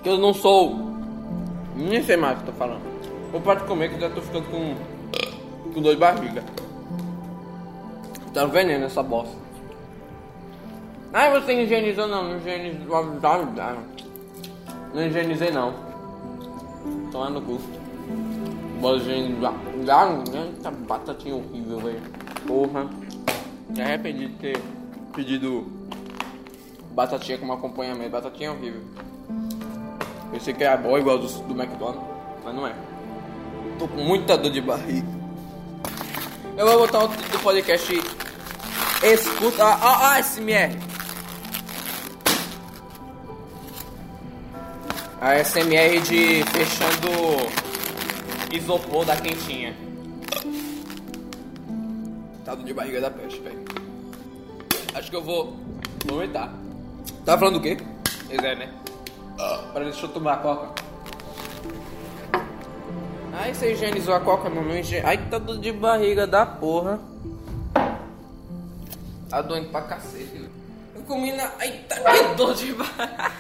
Que 0.02 0.09
eu 0.09 0.18
não 0.18 0.33
sou. 0.33 0.76
Nem 1.75 2.02
sei 2.02 2.16
mais 2.16 2.38
o 2.38 2.42
que 2.42 2.49
eu 2.49 2.52
tô 2.52 2.59
falando. 2.59 2.83
Vou 3.33 3.40
parar 3.40 3.61
de 3.61 3.66
comer 3.66 3.90
que 3.90 3.97
eu 3.97 4.00
já 4.00 4.11
tô 4.11 4.21
ficando 4.23 4.49
com. 4.50 4.75
com 5.73 5.83
dor 5.83 5.95
de 5.95 6.00
barriga. 6.00 6.42
Tá 8.37 8.45
um 8.45 8.49
veneno 8.49 8.85
essa 8.85 9.02
bosta. 9.02 9.35
Ai, 11.11 11.40
você 11.40 11.55
higienizou 11.55 12.07
não, 12.07 12.23
não 12.28 12.37
higienizou. 12.37 13.02
Não 14.93 15.07
higienizei 15.07 15.50
não. 15.50 15.73
Tomar 17.11 17.31
no 17.31 17.40
cu. 17.40 17.59
Bora 18.78 18.99
higienizar. 18.99 19.55
Eita 20.35 20.71
batatinha 20.71 21.35
horrível, 21.35 21.78
velho. 21.78 22.02
Porra. 22.47 22.90
Me 23.71 23.81
arrependi 23.81 24.26
de 24.26 24.35
ter 24.35 24.62
pedido 25.14 25.66
batatinha 26.90 27.38
como 27.38 27.55
acompanhamento. 27.55 28.11
Batatinha 28.11 28.50
é 28.50 28.52
horrível. 28.52 28.83
Pensei 30.31 30.52
que 30.52 30.62
era 30.62 30.76
boa 30.76 31.00
igual 31.00 31.16
do, 31.16 31.26
do 31.26 31.55
McDonald's, 31.59 32.05
mas 32.45 32.55
não 32.55 32.66
é. 32.66 32.75
Tô 33.78 33.88
com 33.88 34.02
muita 34.02 34.37
dor 34.37 34.52
de 34.52 34.61
barriga. 34.61 35.09
Eu 36.59 36.66
vou 36.66 36.81
botar 36.81 37.05
o 37.05 37.09
do 37.09 37.38
podcast 37.43 38.25
Escuta. 39.03 39.65
Ó, 39.65 39.79
ó, 39.81 40.11
ó, 40.11 40.23
SMR. 40.23 40.76
A 45.21 45.43
SMR 45.43 46.00
de 46.00 46.45
fechando 46.45 47.09
isopor 48.53 49.05
da 49.05 49.17
quentinha. 49.17 49.76
Tá 52.45 52.55
dor 52.55 52.65
de 52.65 52.73
barriga 52.73 53.00
da 53.00 53.11
peste, 53.11 53.41
velho. 53.41 53.65
Acho 54.95 55.11
que 55.11 55.17
eu 55.17 55.23
vou 55.23 55.57
vomitar. 56.05 56.55
Tá 57.25 57.37
falando 57.37 57.55
do 57.55 57.61
quê? 57.61 57.76
Pois 58.29 58.43
é, 58.43 58.55
né? 58.55 58.73
Peraí, 59.73 59.91
deixa 59.91 60.07
eu 60.07 60.11
tomar 60.11 60.35
a 60.35 60.37
coca. 60.38 60.83
Ai, 63.33 63.53
você 63.53 63.73
higienizou 63.73 64.15
a 64.15 64.21
coca, 64.21 64.49
higienizou. 64.49 65.03
Ai, 65.05 65.19
tá 65.29 65.38
dor 65.38 65.59
de 65.59 65.73
barriga 65.73 66.26
da 66.26 66.47
porra. 66.47 67.00
Tá 69.28 69.42
doendo 69.42 69.68
pra 69.71 69.83
cacete. 69.83 70.49
Eu 70.95 71.02
comi 71.02 71.33
na. 71.33 71.50
Ai, 71.59 71.85
tá 71.88 71.97
que 71.97 72.35
dor 72.35 72.54
de 72.54 72.73
barriga. 72.73 73.33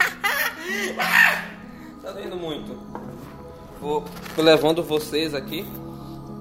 tá 2.02 2.12
doendo 2.12 2.36
muito. 2.36 2.74
Vou 3.80 4.04
tô 4.34 4.42
levando 4.42 4.82
vocês 4.82 5.34
aqui. 5.34 5.62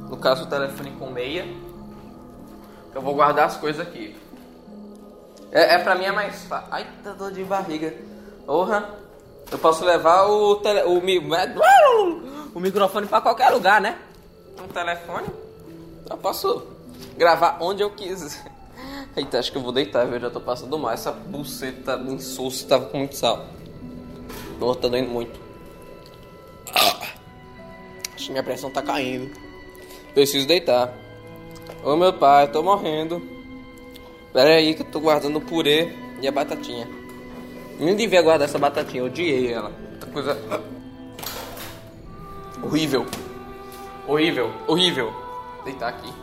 No 0.10 0.18
caso, 0.18 0.44
o 0.44 0.48
telefone 0.48 0.92
com 0.92 1.10
meia. 1.10 1.46
Eu 2.94 3.02
vou 3.02 3.14
guardar 3.14 3.48
as 3.48 3.58
coisas 3.58 3.86
aqui. 3.86 4.16
É, 5.52 5.76
é 5.76 5.78
pra 5.80 5.96
mim 5.96 6.06
é 6.06 6.12
mais 6.12 6.44
fácil. 6.46 6.68
Ai, 6.72 6.88
tá 7.04 7.12
dor 7.12 7.32
de 7.32 7.44
barriga. 7.44 7.94
Porra. 8.46 8.90
Eu 9.52 9.60
posso 9.60 9.86
levar 9.86 10.24
o, 10.26 10.56
tele, 10.56 10.82
o, 10.84 11.00
mi- 11.02 11.20
o 12.54 12.60
microfone 12.60 13.06
pra 13.06 13.22
qualquer 13.22 13.50
lugar, 13.52 13.80
né? 13.80 13.96
Um 14.60 14.68
telefone. 14.68 15.28
Eu 16.10 16.18
posso 16.18 16.66
gravar 17.16 17.58
onde 17.60 17.84
eu 17.84 17.92
quiser. 17.92 18.44
Eita, 19.18 19.40
acho 19.40 19.52
que 19.52 19.58
eu 19.58 19.62
vou 19.62 19.72
deitar, 19.72 20.06
viu? 20.06 20.16
Eu 20.16 20.22
já 20.22 20.30
tô 20.30 20.42
passando 20.42 20.78
mal. 20.78 20.92
Essa 20.92 21.12
buceta 21.12 21.98
de 21.98 22.14
insosso 22.14 22.68
tava 22.68 22.88
com 22.88 22.98
muito 22.98 23.16
sal. 23.16 23.46
Nossa, 24.60 24.82
tá 24.82 24.88
doendo 24.90 25.10
muito. 25.10 25.40
Ah. 26.74 27.08
Acho 28.14 28.26
que 28.26 28.32
minha 28.32 28.44
pressão 28.44 28.70
tá 28.70 28.82
caindo. 28.82 29.32
Preciso 30.14 30.46
deitar. 30.46 30.94
Ô 31.84 31.96
meu 31.96 32.14
pai, 32.14 32.50
tô 32.52 32.62
morrendo. 32.62 33.22
Pera 34.34 34.56
aí 34.56 34.74
que 34.74 34.82
eu 34.82 34.86
tô 34.86 35.00
guardando 35.00 35.38
o 35.38 35.42
purê 35.42 35.94
e 36.22 36.28
a 36.28 36.32
batatinha. 36.32 36.88
Nem 37.80 37.96
devia 37.96 38.22
guardar 38.22 38.48
essa 38.48 38.60
batatinha, 38.60 39.02
eu 39.02 39.06
odiei 39.06 39.52
ela. 39.52 39.72
Coisa. 40.12 40.38
Horrível. 42.62 43.06
Horrível, 44.08 44.52
horrível. 44.68 45.14
Deitar 45.64 45.90
aqui. 45.90 46.14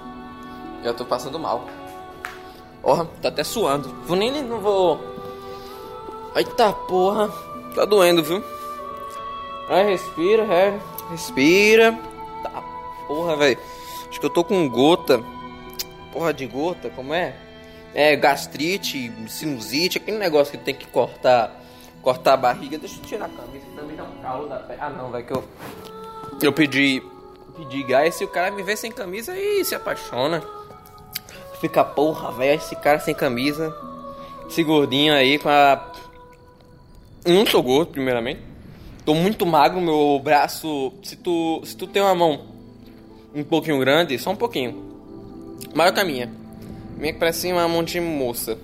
Já 0.82 0.92
tô 0.92 1.04
passando 1.04 1.38
mal. 1.38 1.66
Porra, 2.82 3.08
tá 3.22 3.28
até 3.28 3.44
suando. 3.44 3.88
Vou 4.04 4.16
nem. 4.16 4.42
Não 4.42 4.60
vou. 4.60 5.00
Eita 6.34 6.72
porra. 6.72 7.28
Tá 7.74 7.84
doendo, 7.84 8.22
viu? 8.22 8.42
Ai, 9.68 9.84
respira, 9.84 10.42
é. 10.42 10.78
Respira. 11.10 11.98
Tá, 12.42 12.62
porra, 13.06 13.36
velho. 13.36 13.58
Acho 14.08 14.20
que 14.20 14.26
eu 14.26 14.30
tô 14.30 14.44
com 14.44 14.68
gota. 14.68 15.22
Porra 16.12 16.34
de 16.34 16.46
gota, 16.46 16.90
como 16.90 17.14
é? 17.14 17.34
É, 17.94 18.16
gastrite, 18.16 19.10
sinusite, 19.28 19.98
aquele 19.98 20.18
negócio 20.18 20.58
que 20.58 20.64
tem 20.64 20.74
que 20.74 20.86
cortar 20.86 21.62
cortar 22.02 22.34
a 22.34 22.36
barriga. 22.36 22.76
Deixa 22.76 22.98
eu 22.98 23.02
tirar 23.02 23.26
a 23.26 23.28
camisa, 23.28 23.64
também 23.76 23.96
dá 23.96 24.02
um 24.02 24.20
calor 24.20 24.48
da 24.48 24.56
pele. 24.56 24.78
Ah, 24.82 24.90
não, 24.90 25.10
vai 25.10 25.22
que 25.22 25.32
eu. 25.32 25.44
Eu 26.42 26.52
pedi. 26.52 27.02
Pedi 27.56 27.82
gás 27.84 28.20
e 28.20 28.24
o 28.24 28.28
cara 28.28 28.50
me 28.50 28.62
vê 28.62 28.76
sem 28.76 28.90
camisa 28.90 29.36
e 29.36 29.64
se 29.64 29.74
apaixona. 29.74 30.42
Fica, 31.62 31.84
porra, 31.84 32.32
velho, 32.32 32.58
esse 32.58 32.74
cara 32.74 32.98
sem 32.98 33.14
camisa. 33.14 33.72
Esse 34.48 34.64
gordinho 34.64 35.14
aí 35.14 35.38
com 35.38 35.48
a. 35.48 35.92
Eu 37.24 37.34
Não 37.34 37.46
sou 37.46 37.62
gordo, 37.62 37.92
primeiramente. 37.92 38.40
Tô 39.04 39.14
muito 39.14 39.46
magro, 39.46 39.80
meu 39.80 40.20
braço. 40.22 40.92
Se 41.04 41.14
tu, 41.14 41.62
se 41.64 41.76
tu 41.76 41.86
tem 41.86 42.02
uma 42.02 42.16
mão 42.16 42.46
um 43.32 43.44
pouquinho 43.44 43.78
grande, 43.78 44.18
só 44.18 44.30
um 44.30 44.36
pouquinho. 44.36 44.92
Maior 45.72 45.92
que 45.92 46.00
a 46.00 46.04
minha. 46.04 46.32
Minha 46.96 47.12
que 47.12 47.20
parece 47.20 47.52
uma 47.52 47.68
mão 47.68 47.84
de 47.84 48.00
moça. 48.00 48.58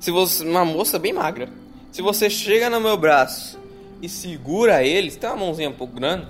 Se 0.00 0.10
você. 0.10 0.44
Uma 0.44 0.64
moça 0.64 0.98
bem 0.98 1.12
magra. 1.12 1.48
Se 1.92 2.02
você 2.02 2.28
chega 2.28 2.68
no 2.68 2.80
meu 2.80 2.96
braço 2.96 3.56
e 4.02 4.08
segura 4.08 4.82
ele, 4.82 5.12
se 5.12 5.16
tem 5.16 5.30
uma 5.30 5.36
mãozinha 5.36 5.70
um 5.70 5.74
pouco 5.74 5.94
grande, 5.94 6.26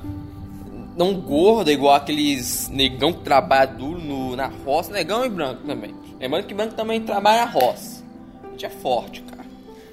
não 1.01 1.15
gorda 1.15 1.73
igual 1.73 1.95
aqueles 1.95 2.69
negão 2.69 3.11
que 3.11 3.21
trabalha 3.21 3.67
duro 3.73 3.99
no, 3.99 4.37
na 4.37 4.49
roça, 4.49 4.93
negão 4.93 5.25
e 5.25 5.31
branco 5.31 5.63
também. 5.67 5.95
Lembrando 6.21 6.47
que 6.47 6.53
branco 6.53 6.75
também 6.75 7.01
trabalha 7.01 7.47
na 7.47 7.51
roça. 7.51 8.05
A 8.45 8.51
gente 8.51 8.67
é 8.67 8.69
forte, 8.69 9.23
cara. 9.23 9.47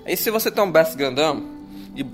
Aí 0.06 0.18
se 0.18 0.30
você 0.30 0.52
tem 0.52 0.62
um 0.62 0.70
braço 0.70 0.98
grandão 0.98 1.46
e 1.96 2.06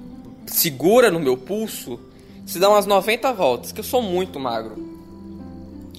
segura 0.45 1.09
no 1.09 1.19
meu 1.19 1.35
pulso, 1.35 1.99
se 2.45 2.59
dá 2.59 2.69
umas 2.69 2.85
90 2.85 3.33
voltas, 3.33 3.71
que 3.71 3.79
eu 3.79 3.83
sou 3.83 3.99
muito 3.99 4.39
magro. 4.39 4.75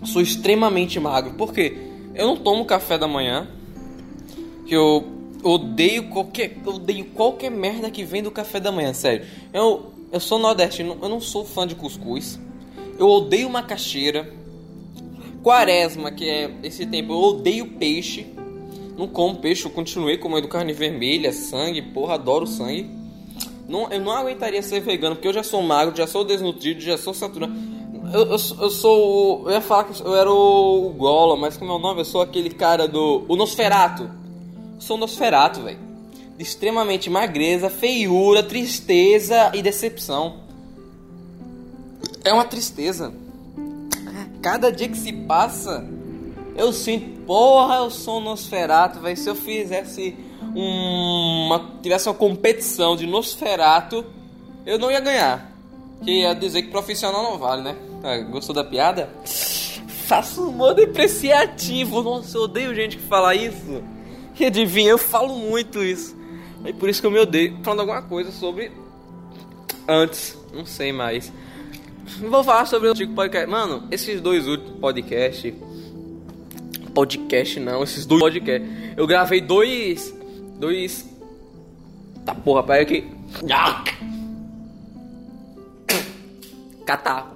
Eu 0.00 0.06
sou 0.06 0.22
extremamente 0.22 1.00
magro. 1.00 1.34
Por 1.34 1.52
quê? 1.52 1.76
Eu 2.14 2.28
não 2.28 2.36
tomo 2.36 2.64
café 2.64 2.96
da 2.96 3.08
manhã. 3.08 3.48
Que 4.66 4.76
eu 4.76 5.04
odeio 5.42 6.10
qualquer, 6.10 6.56
odeio 6.64 7.06
qualquer 7.06 7.50
merda 7.50 7.90
que 7.90 8.04
vem 8.04 8.22
do 8.22 8.30
café 8.30 8.60
da 8.60 8.70
manhã, 8.70 8.94
sério. 8.94 9.26
Eu, 9.52 9.92
eu 10.12 10.20
sou 10.20 10.38
nordestino, 10.38 10.96
eu 11.02 11.08
não 11.08 11.20
sou 11.20 11.44
fã 11.44 11.66
de 11.66 11.74
cuscuz. 11.74 12.38
Eu 12.98 13.08
odeio 13.08 13.50
macaxeira. 13.50 14.32
Quaresma, 15.42 16.10
que 16.10 16.28
é 16.28 16.50
esse 16.62 16.86
tempo, 16.86 17.12
eu 17.12 17.18
odeio 17.18 17.66
peixe. 17.72 18.26
Não 18.96 19.08
como 19.08 19.36
peixe, 19.36 19.66
eu 19.66 19.70
continuei 19.70 20.16
comendo 20.16 20.48
carne 20.48 20.72
vermelha, 20.72 21.32
sangue, 21.32 21.82
porra, 21.82 22.14
adoro 22.14 22.46
sangue. 22.46 22.88
Não, 23.68 23.90
eu 23.90 24.00
não 24.00 24.12
aguentaria 24.12 24.62
ser 24.62 24.80
vegano, 24.80 25.16
porque 25.16 25.28
eu 25.28 25.32
já 25.32 25.42
sou 25.42 25.62
magro, 25.62 25.96
já 25.96 26.06
sou 26.06 26.24
desnutrido, 26.24 26.80
já 26.80 26.96
sou 26.96 27.12
saturado. 27.12 27.52
Eu, 28.12 28.22
eu, 28.22 28.30
eu 28.30 28.70
sou. 28.70 29.44
Eu 29.46 29.52
ia 29.52 29.60
falar 29.60 29.84
que 29.84 30.00
eu 30.00 30.14
era 30.14 30.30
o, 30.30 30.86
o 30.86 30.90
Gola, 30.90 31.36
mas 31.36 31.56
como 31.56 31.72
é 31.72 31.74
o 31.74 31.78
nome? 31.78 32.00
Eu 32.00 32.04
sou 32.04 32.20
aquele 32.20 32.50
cara 32.50 32.86
do. 32.86 33.24
O 33.28 33.36
Nosferato. 33.36 34.04
Eu 34.04 34.80
sou 34.80 34.96
o 34.96 35.00
Nosferato, 35.00 35.62
velho. 35.62 35.78
Extremamente 36.38 37.08
magreza, 37.08 37.70
feiura, 37.70 38.42
tristeza 38.42 39.50
e 39.54 39.62
decepção. 39.62 40.43
É 42.25 42.33
uma 42.33 42.45
tristeza. 42.45 43.12
Cada 44.40 44.73
dia 44.73 44.88
que 44.88 44.97
se 44.97 45.12
passa, 45.12 45.87
eu 46.57 46.73
sinto, 46.73 47.21
porra, 47.23 47.76
eu 47.76 47.90
sou 47.90 48.19
um 48.19 48.25
Nosferato, 48.25 49.00
velho. 49.00 49.16
Se 49.16 49.28
eu 49.28 49.35
fizesse 49.35 50.16
uma. 50.54 51.78
tivesse 51.83 52.09
uma 52.09 52.14
competição 52.14 52.97
de 52.97 53.07
Nosferato, 53.07 54.04
eu 54.64 54.78
não 54.78 54.90
ia 54.90 55.00
ganhar. 55.00 55.52
Que 56.02 56.23
ia 56.23 56.35
dizer 56.35 56.62
que 56.62 56.71
profissional 56.71 57.23
não 57.23 57.38
vale, 57.38 57.62
né? 57.62 57.76
Ah, 58.02 58.19
gostou 58.19 58.54
da 58.54 58.64
piada? 58.64 59.11
Faço 60.07 60.49
humor 60.49 60.75
depreciativo. 60.75 62.02
Nossa, 62.02 62.37
eu 62.37 62.43
odeio 62.43 62.75
gente 62.75 62.97
que 62.97 63.02
fala 63.02 63.35
isso. 63.35 63.83
E 64.38 64.45
adivinha, 64.45 64.90
eu 64.90 64.99
falo 64.99 65.35
muito 65.37 65.83
isso. 65.83 66.16
É 66.64 66.73
por 66.73 66.88
isso 66.88 67.00
que 67.00 67.07
eu 67.07 67.11
me 67.11 67.19
odeio. 67.19 67.59
Falando 67.62 67.81
alguma 67.81 68.02
coisa 68.02 68.33
sobre. 68.33 68.73
Antes, 69.87 70.37
não 70.52 70.66
sei 70.66 70.93
mais. 70.93 71.33
Vou 72.20 72.44
falar 72.44 72.66
sobre 72.66 72.88
o 72.88 72.90
antigo 72.92 73.14
podcast. 73.14 73.49
Mano, 73.49 73.88
esses 73.90 74.20
dois 74.20 74.46
últimos 74.46 74.78
podcasts. 74.78 75.54
Podcast 76.94 77.58
não, 77.61 77.82
esses 77.82 78.06
dois 78.06 78.20
podcasts. 78.20 78.68
Eu 78.96 79.06
gravei 79.06 79.40
dois. 79.40 80.14
Dois. 80.58 81.08
Tá 82.25 82.34
porra, 82.34 82.62
pera 82.62 82.82
aqui. 82.82 83.11
Catarro. 86.87 87.33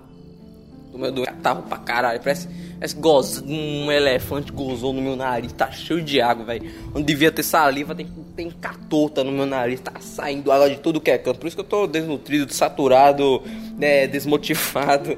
Do 0.98 1.02
meu 1.02 1.12
doente. 1.12 1.28
Catarro 1.28 1.62
pra 1.62 1.78
caralho. 1.78 2.20
Parece, 2.20 2.48
parece 2.76 2.96
goz, 2.96 3.40
um 3.46 3.90
elefante 3.90 4.50
gozou 4.50 4.92
no 4.92 5.00
meu 5.00 5.14
nariz. 5.14 5.52
Tá 5.52 5.70
cheio 5.70 6.02
de 6.02 6.20
água, 6.20 6.44
velho. 6.44 6.68
Onde 6.92 7.04
devia 7.04 7.30
ter 7.30 7.44
saliva, 7.44 7.94
tem, 7.94 8.08
tem 8.34 8.50
catota 8.50 9.22
no 9.22 9.30
meu 9.30 9.46
nariz. 9.46 9.80
Tá 9.80 9.92
saindo 10.00 10.50
água 10.50 10.68
de 10.68 10.78
tudo 10.78 11.00
que 11.00 11.10
é 11.10 11.16
canto. 11.16 11.38
Por 11.38 11.46
isso 11.46 11.56
que 11.56 11.60
eu 11.60 11.66
tô 11.66 11.86
desnutrido, 11.86 12.52
saturado, 12.52 13.40
né, 13.78 14.08
desmotivado. 14.08 15.16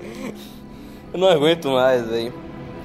Eu 1.13 1.19
não 1.19 1.29
aguento 1.29 1.71
mais, 1.71 2.07
velho. 2.07 2.35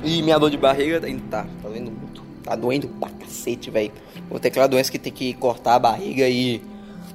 E 0.03 0.21
minha 0.21 0.39
dor 0.39 0.49
de 0.49 0.57
barriga 0.57 1.05
ainda 1.05 1.23
tá, 1.29 1.45
tá 1.61 1.69
doendo 1.69 1.91
muito. 1.91 2.23
Tá 2.43 2.55
doendo 2.55 2.87
pra 2.87 3.09
cacete, 3.09 3.69
velho. 3.69 3.91
Vou 4.29 4.39
ter 4.39 4.47
aquela 4.47 4.67
doença 4.67 4.89
que 4.89 4.99
tem 4.99 5.11
que 5.11 5.33
cortar 5.33 5.75
a 5.75 5.79
barriga 5.79 6.29
e. 6.29 6.61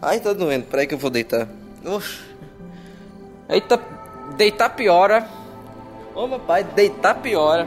Ai, 0.02 0.20
tá 0.20 0.34
doendo. 0.34 0.66
Peraí 0.66 0.86
que 0.86 0.94
eu 0.94 0.98
vou 0.98 1.10
deitar. 1.10 1.48
Oxi. 1.84 2.18
Eita, 3.48 3.80
deitar 4.36 4.70
piora. 4.70 5.39
Ô 6.14 6.26
meu 6.26 6.38
pai, 6.40 6.64
deitar 6.64 7.14
piora. 7.14 7.66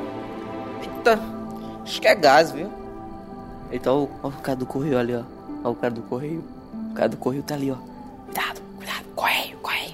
Eita, 0.81 1.19
acho 1.83 2.01
que 2.01 2.07
é 2.07 2.15
gás, 2.15 2.51
viu? 2.51 2.69
Eita, 3.71 3.91
ó, 3.91 4.03
o 4.23 4.31
cara 4.31 4.57
do 4.57 4.65
correio 4.65 4.97
ali, 4.97 5.15
ó. 5.15 5.23
Ó 5.63 5.71
o 5.71 5.75
cara 5.75 5.93
do 5.93 6.01
correio. 6.03 6.43
O 6.91 6.93
cara 6.93 7.09
do 7.09 7.17
correio 7.17 7.43
tá 7.43 7.55
ali, 7.55 7.71
ó. 7.71 7.75
Cuidado, 8.25 8.61
cuidado, 8.77 9.03
correio, 9.15 9.57
correio. 9.57 9.93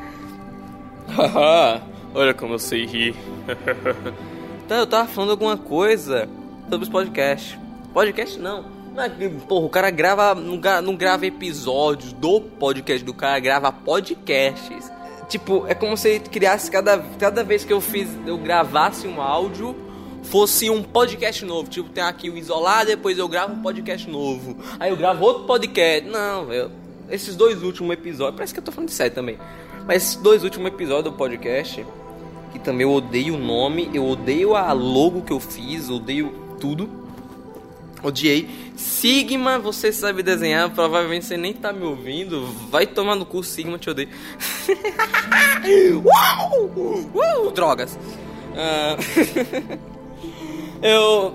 Olha 2.14 2.34
como 2.34 2.54
eu 2.54 2.58
sei 2.58 2.86
rir. 2.86 3.14
então, 4.64 4.78
eu 4.78 4.86
tava 4.86 5.08
falando 5.08 5.30
alguma 5.30 5.56
coisa 5.56 6.28
sobre 6.68 6.84
os 6.84 6.88
podcasts. 6.88 7.58
Podcast 7.92 8.38
não. 8.38 8.64
É 8.96 9.08
Porra, 9.46 9.66
o 9.66 9.70
cara 9.70 9.90
grava. 9.90 10.34
Não, 10.34 10.58
gra- 10.58 10.82
não 10.82 10.96
grava 10.96 11.26
episódios 11.26 12.12
do 12.12 12.40
podcast 12.40 13.04
do 13.04 13.14
cara, 13.14 13.38
grava 13.38 13.70
podcasts. 13.70 14.90
Tipo, 15.28 15.66
é 15.66 15.74
como 15.74 15.96
se 15.96 16.18
criasse 16.20 16.70
cada, 16.70 16.98
cada 17.18 17.44
vez 17.44 17.64
que 17.64 17.72
eu 17.72 17.80
fiz. 17.80 18.08
Eu 18.26 18.38
gravasse 18.38 19.06
um 19.06 19.20
áudio. 19.20 19.76
Fosse 20.24 20.68
um 20.70 20.82
podcast 20.82 21.44
novo. 21.44 21.68
Tipo, 21.68 21.90
tem 21.90 22.02
aqui 22.02 22.30
o 22.30 22.36
isolado, 22.36 22.86
depois 22.86 23.18
eu 23.18 23.28
gravo 23.28 23.54
um 23.54 23.62
podcast 23.62 24.08
novo. 24.10 24.56
Aí 24.80 24.90
eu 24.90 24.96
gravo 24.96 25.24
outro 25.24 25.44
podcast. 25.44 26.08
Não, 26.08 26.52
eu, 26.52 26.70
esses 27.10 27.36
dois 27.36 27.62
últimos 27.62 27.92
episódios. 27.92 28.36
Parece 28.36 28.52
que 28.52 28.60
eu 28.60 28.64
tô 28.64 28.72
falando 28.72 28.88
de 28.88 28.94
sério 28.94 29.14
também. 29.14 29.38
Mas 29.86 30.02
esses 30.02 30.16
dois 30.16 30.44
últimos 30.44 30.68
episódios 30.68 31.04
do 31.04 31.12
podcast. 31.12 31.84
Que 32.52 32.58
também 32.58 32.86
eu 32.86 32.92
odeio 32.92 33.34
o 33.34 33.38
nome. 33.38 33.90
Eu 33.92 34.06
odeio 34.08 34.56
a 34.56 34.72
logo 34.72 35.22
que 35.22 35.32
eu 35.32 35.40
fiz. 35.40 35.90
Odeio 35.90 36.32
tudo. 36.58 37.07
Odiei. 38.02 38.48
Sigma, 38.76 39.58
você 39.58 39.92
sabe 39.92 40.22
desenhar, 40.22 40.70
provavelmente 40.70 41.24
você 41.26 41.36
nem 41.36 41.52
tá 41.52 41.72
me 41.72 41.84
ouvindo. 41.84 42.46
Vai 42.70 42.86
tomar 42.86 43.16
no 43.16 43.26
cu, 43.26 43.42
Sigma, 43.42 43.76
te 43.78 43.90
odeio. 43.90 44.08
Uau! 46.04 46.70
Uh, 47.46 47.50
drogas. 47.50 47.98
Ah, 48.56 48.96
eu 50.82 51.34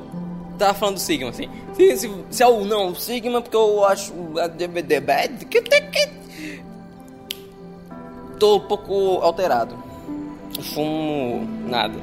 tava 0.58 0.74
falando 0.74 0.96
do 0.96 1.02
Sigma, 1.02 1.30
assim. 1.30 1.50
Se, 1.74 1.98
se, 1.98 2.12
se 2.30 2.44
é 2.44 2.48
o 2.48 2.64
não, 2.64 2.96
Sigma, 2.96 3.42
porque 3.42 3.58
eu 3.58 3.84
acho. 3.86 4.14
a 4.40 4.48
DVD 4.48 5.00
bad. 5.00 5.46
que- 5.46 5.62
que- 5.62 6.24
Tô 8.40 8.58
um 8.58 8.62
pouco 8.62 9.20
alterado. 9.22 9.76
Fumo 10.74 11.48
nada. 11.68 12.00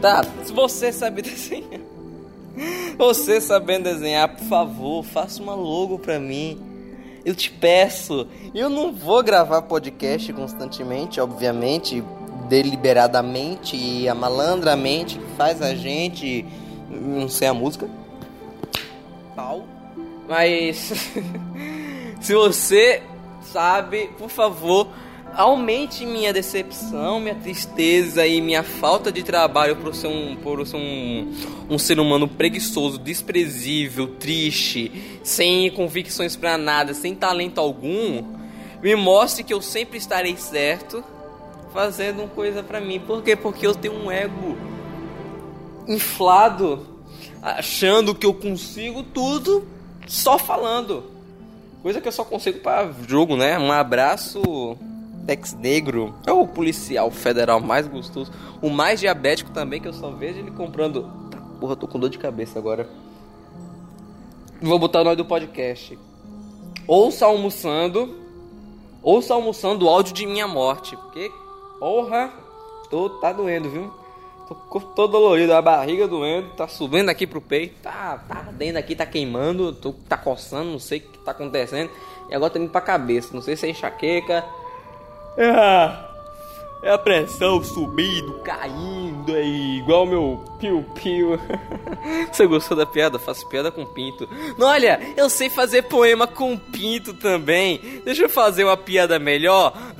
Tá, 0.00 0.22
se 0.44 0.52
você 0.52 0.92
sabe 0.92 1.22
desenhar. 1.22 1.80
Você 2.98 3.40
sabendo 3.40 3.84
desenhar, 3.84 4.28
por 4.28 4.44
favor, 4.44 5.04
faça 5.04 5.42
uma 5.42 5.54
logo 5.54 5.98
pra 5.98 6.18
mim. 6.18 6.60
Eu 7.24 7.34
te 7.34 7.50
peço. 7.50 8.26
Eu 8.54 8.68
não 8.68 8.92
vou 8.92 9.22
gravar 9.22 9.62
podcast 9.62 10.32
constantemente, 10.32 11.20
obviamente, 11.20 12.02
deliberadamente 12.48 13.76
e 13.76 14.08
a 14.08 14.14
malandramente 14.14 15.18
que 15.18 15.36
faz 15.36 15.62
a 15.62 15.74
gente. 15.74 16.44
Não 16.90 17.28
sei 17.28 17.48
a 17.48 17.54
música. 17.54 17.88
Pau. 19.34 19.64
Mas. 20.28 20.92
se 22.20 22.34
você 22.34 23.02
sabe, 23.42 24.10
por 24.18 24.28
favor, 24.28 24.88
aumente 25.34 26.04
minha 26.04 26.32
decepção, 26.32 27.20
minha 27.20 27.34
tristeza 27.34 28.26
e 28.26 28.40
minha 28.40 28.62
falta 28.62 29.10
de 29.10 29.22
trabalho 29.22 29.76
por 29.76 29.94
ser 29.94 30.08
um, 30.08 30.36
por 30.36 30.66
ser 30.66 30.76
um, 30.76 31.32
um 31.68 31.78
ser 31.78 31.98
humano 31.98 32.28
preguiçoso, 32.28 32.98
desprezível, 32.98 34.08
triste, 34.16 35.20
sem 35.22 35.70
convicções 35.70 36.36
pra 36.36 36.58
nada, 36.58 36.94
sem 36.94 37.14
talento 37.14 37.58
algum. 37.58 38.22
Me 38.82 38.94
mostre 38.94 39.44
que 39.44 39.54
eu 39.54 39.62
sempre 39.62 39.98
estarei 39.98 40.36
certo 40.36 41.04
fazendo 41.72 42.20
uma 42.20 42.28
coisa 42.28 42.62
pra 42.62 42.80
mim. 42.80 43.00
Por 43.00 43.22
quê? 43.22 43.34
Porque 43.34 43.66
eu 43.66 43.74
tenho 43.74 43.94
um 43.94 44.10
ego 44.10 44.56
inflado, 45.86 46.86
achando 47.40 48.14
que 48.14 48.26
eu 48.26 48.34
consigo 48.34 49.02
tudo 49.02 49.66
só 50.06 50.38
falando. 50.38 51.10
Coisa 51.82 52.00
que 52.00 52.06
eu 52.06 52.12
só 52.12 52.24
consigo 52.24 52.60
para 52.60 52.92
jogo, 53.08 53.36
né? 53.36 53.58
Um 53.58 53.72
abraço, 53.72 54.76
Tex 55.26 55.54
Negro. 55.54 56.14
É 56.26 56.32
o 56.32 56.46
policial 56.46 57.10
federal 57.10 57.60
mais 57.60 57.86
gostoso. 57.86 58.32
O 58.60 58.70
mais 58.70 59.00
diabético 59.00 59.50
também, 59.50 59.80
que 59.80 59.88
eu 59.88 59.92
só 59.92 60.10
vejo 60.10 60.38
ele 60.38 60.50
comprando. 60.50 61.10
Tá, 61.30 61.38
porra, 61.60 61.76
tô 61.76 61.86
com 61.86 61.98
dor 61.98 62.10
de 62.10 62.18
cabeça 62.18 62.58
agora. 62.58 62.88
Vou 64.60 64.78
botar 64.78 65.00
o 65.00 65.04
nome 65.04 65.16
do 65.16 65.24
podcast. 65.24 65.98
Ouça 66.86 67.26
almoçando. 67.26 68.16
Ouça 69.02 69.34
almoçando 69.34 69.86
o 69.86 69.88
áudio 69.88 70.14
de 70.14 70.26
minha 70.26 70.46
morte. 70.46 70.96
Porque, 70.96 71.30
porra, 71.78 72.32
tô, 72.90 73.10
tá 73.10 73.32
doendo, 73.32 73.70
viu? 73.70 74.02
Tô, 74.46 74.80
tô 74.80 75.06
dolorido, 75.06 75.54
a 75.54 75.62
barriga 75.62 76.06
doendo, 76.06 76.50
tá 76.50 76.68
subindo 76.68 77.08
aqui 77.08 77.26
pro 77.26 77.40
peito, 77.40 77.80
tá, 77.80 78.18
tá 78.28 78.38
ardendo 78.38 78.76
aqui, 78.76 78.94
tá 78.94 79.06
queimando, 79.06 79.72
tô, 79.72 79.92
tá 79.92 80.16
coçando, 80.16 80.70
não 80.70 80.78
sei 80.78 80.98
o 80.98 81.02
que 81.02 81.18
tá 81.18 81.30
acontecendo. 81.30 81.90
E 82.28 82.34
agora 82.34 82.52
tá 82.52 82.58
indo 82.58 82.70
pra 82.70 82.80
cabeça, 82.80 83.30
não 83.32 83.40
sei 83.40 83.56
se 83.56 83.66
é 83.66 83.70
enxaqueca. 83.70 84.44
É 85.36 85.48
a, 85.48 86.10
é 86.82 86.90
a 86.90 86.98
pressão 86.98 87.62
subindo, 87.62 88.40
caindo, 88.40 89.34
é 89.34 89.44
igual 89.44 90.04
meu 90.04 90.44
piu-piu. 90.58 91.38
Você 92.30 92.46
gostou 92.46 92.76
da 92.76 92.84
piada? 92.84 93.18
Faço 93.18 93.48
piada 93.48 93.70
com 93.70 93.86
pinto. 93.86 94.28
Olha, 94.60 95.00
eu 95.16 95.30
sei 95.30 95.48
fazer 95.48 95.82
poema 95.82 96.26
com 96.26 96.58
pinto 96.58 97.14
também. 97.14 98.02
Deixa 98.04 98.24
eu 98.24 98.28
fazer 98.28 98.64
uma 98.64 98.76
piada 98.76 99.18
melhor. 99.18 99.72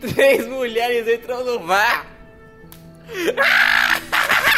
Três 0.00 0.46
mulheres 0.48 1.06
entram 1.06 1.44
no 1.44 1.60
mar. 1.60 2.06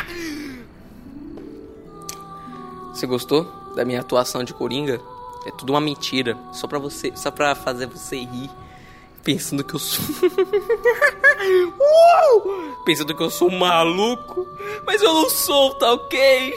Você 2.95 3.07
gostou 3.07 3.45
da 3.77 3.85
minha 3.85 4.01
atuação 4.01 4.43
de 4.43 4.55
Coringa? 4.55 5.01
É 5.49 5.51
tudo 5.51 5.71
uma 5.71 5.81
mentira, 5.81 6.37
só 6.53 6.67
pra 6.67 6.79
você, 6.79 7.11
só 7.17 7.31
para 7.31 7.55
fazer 7.55 7.87
você 7.87 8.19
rir, 8.19 8.51
pensando 9.25 9.65
que 9.65 9.73
eu 9.73 9.79
sou 9.79 10.05
uh! 11.73 12.85
pensando 12.85 13.17
que 13.17 13.23
eu 13.23 13.31
sou 13.31 13.51
maluco, 13.51 14.47
mas 14.85 15.01
eu 15.01 15.11
não 15.11 15.31
sou, 15.31 15.73
tá 15.77 15.91
OK? 15.95 16.55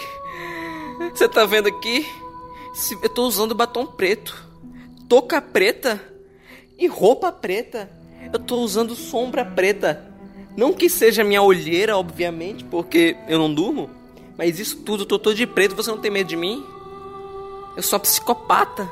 Você 1.13 1.30
tá 1.30 1.45
vendo 1.45 1.69
aqui? 1.69 2.06
Eu 3.01 3.08
tô 3.08 3.25
usando 3.27 3.56
batom 3.56 3.86
preto, 3.86 4.45
touca 5.08 5.41
preta 5.41 6.01
e 6.77 6.86
roupa 6.86 7.32
preta. 7.32 7.89
Eu 8.34 8.39
tô 8.39 8.58
usando 8.58 8.93
sombra 8.93 9.45
preta. 9.45 10.06
Não 10.58 10.73
que 10.73 10.89
seja 10.89 11.23
minha 11.23 11.41
olheira, 11.41 11.97
obviamente, 11.97 12.65
porque 12.65 13.15
eu 13.30 13.39
não 13.39 13.54
durmo. 13.54 13.89
Mas 14.38 14.60
isso 14.60 14.82
tudo, 14.84 15.04
eu 15.04 15.08
tô 15.08 15.17
todo 15.17 15.34
de 15.34 15.47
preto, 15.47 15.77
você 15.77 15.89
não 15.89 15.97
tem 15.97 16.12
medo 16.12 16.27
de 16.27 16.36
mim? 16.36 16.62
Eu 17.75 17.84
sou 17.84 17.99
psicopata. 17.99 18.89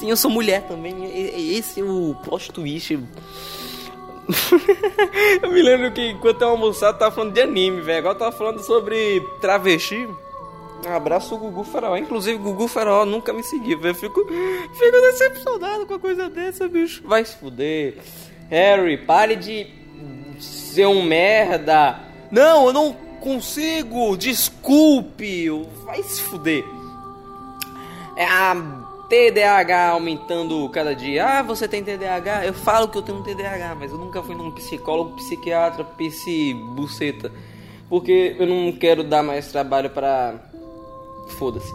Sim, 0.00 0.10
eu 0.10 0.16
sou 0.16 0.30
mulher 0.30 0.66
também. 0.66 1.04
Esse 1.56 1.80
é 1.80 1.84
o 1.84 2.16
plot 2.24 2.52
twist. 2.52 2.92
eu 5.42 5.50
me 5.50 5.62
lembro 5.62 5.92
que 5.92 6.10
enquanto 6.10 6.42
eu 6.42 6.48
almoçava, 6.48 6.94
eu 6.94 6.98
tava 6.98 7.14
falando 7.14 7.32
de 7.32 7.40
anime, 7.40 7.82
velho. 7.82 7.98
Agora 7.98 8.14
eu 8.14 8.18
tava 8.18 8.32
falando 8.32 8.60
sobre 8.60 9.20
travesti. 9.40 10.08
Um 10.86 10.92
abraço 10.92 11.34
o 11.34 11.38
Gugu 11.38 11.64
Faraó. 11.64 11.96
Inclusive, 11.96 12.36
o 12.36 12.42
Gugu 12.42 12.66
Faraó 12.66 13.04
nunca 13.04 13.32
me 13.32 13.42
seguiu, 13.42 13.78
velho. 13.78 13.94
Fico, 13.94 14.24
fico 14.24 15.00
decepcionado 15.00 15.86
com 15.86 15.94
a 15.94 15.98
coisa 15.98 16.28
dessa, 16.28 16.66
bicho. 16.66 17.02
Vai 17.06 17.24
se 17.24 17.36
fuder. 17.36 17.98
Harry, 18.50 18.98
pare 18.98 19.36
de 19.36 19.66
ser 20.40 20.86
um 20.86 21.02
merda. 21.02 22.00
Não, 22.30 22.66
eu 22.66 22.72
não 22.72 22.92
consigo. 23.20 24.16
Desculpe. 24.16 25.48
Vai 25.84 26.02
se 26.02 26.22
fuder. 26.22 26.64
É 28.16 28.24
a 28.24 28.54
TDAH 29.08 29.90
aumentando 29.90 30.68
cada 30.70 30.94
dia. 30.94 31.38
Ah, 31.38 31.42
você 31.42 31.68
tem 31.68 31.84
TDAH? 31.84 32.46
Eu 32.46 32.54
falo 32.54 32.88
que 32.88 32.96
eu 32.96 33.02
tenho 33.02 33.18
um 33.18 33.22
TDAH, 33.22 33.74
mas 33.78 33.92
eu 33.92 33.98
nunca 33.98 34.22
fui 34.22 34.34
num 34.34 34.50
psicólogo, 34.50 35.16
psiquiatra, 35.16 35.84
psi 35.84 36.54
buceta. 36.54 37.30
Porque 37.90 38.36
eu 38.38 38.46
não 38.46 38.72
quero 38.72 39.04
dar 39.04 39.22
mais 39.22 39.52
trabalho 39.52 39.90
para 39.90 40.34
foda-se. 41.38 41.70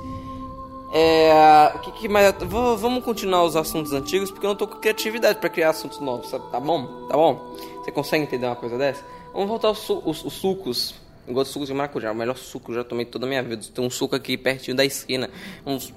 É, 0.91 1.73
o 1.75 1.79
que, 1.79 1.91
que 1.91 2.09
mais 2.09 2.33
vamos 2.41 3.03
continuar 3.03 3.43
os 3.43 3.55
assuntos 3.55 3.91
antigos 3.91 4.31
porque 4.31 4.45
eu 4.45 4.49
não 4.49 4.55
tô 4.55 4.67
com 4.67 4.79
criatividade 4.79 5.37
para 5.37 5.49
criar 5.49 5.71
assuntos 5.71 5.99
novos, 5.99 6.29
sabe? 6.29 6.49
Tá 6.49 6.59
bom? 6.59 7.07
Tá 7.07 7.15
bom? 7.15 7.55
Você 7.83 7.91
consegue 7.91 8.23
entender 8.23 8.47
uma 8.47 8.55
coisa 8.55 8.77
dessa? 8.77 9.03
Vamos 9.33 9.49
voltar 9.49 9.67
aos, 9.67 9.87
os, 9.89 10.25
os 10.25 10.33
sucos. 10.33 10.95
Eu 11.27 11.33
gosto 11.33 11.49
de 11.49 11.53
sucos 11.53 11.67
de 11.67 11.73
maracujá, 11.73 12.11
o 12.11 12.15
melhor 12.15 12.37
suco 12.37 12.65
que 12.65 12.71
eu 12.71 12.75
já 12.75 12.83
tomei 12.83 13.05
toda 13.05 13.25
a 13.25 13.29
minha 13.29 13.43
vida. 13.43 13.61
Tem 13.73 13.85
um 13.85 13.89
suco 13.89 14.15
aqui 14.15 14.37
pertinho 14.37 14.75
da 14.75 14.85
esquina, 14.85 15.29
uns 15.65 15.93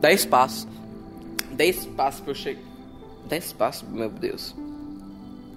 10 0.00 0.26
passos. 0.26 0.66
10 1.52 1.86
passos 1.86 2.20
pra 2.20 2.30
eu 2.30 2.34
chegar. 2.34 2.62
10 3.28 3.52
passos, 3.52 3.88
meu 3.88 4.08
Deus. 4.08 4.54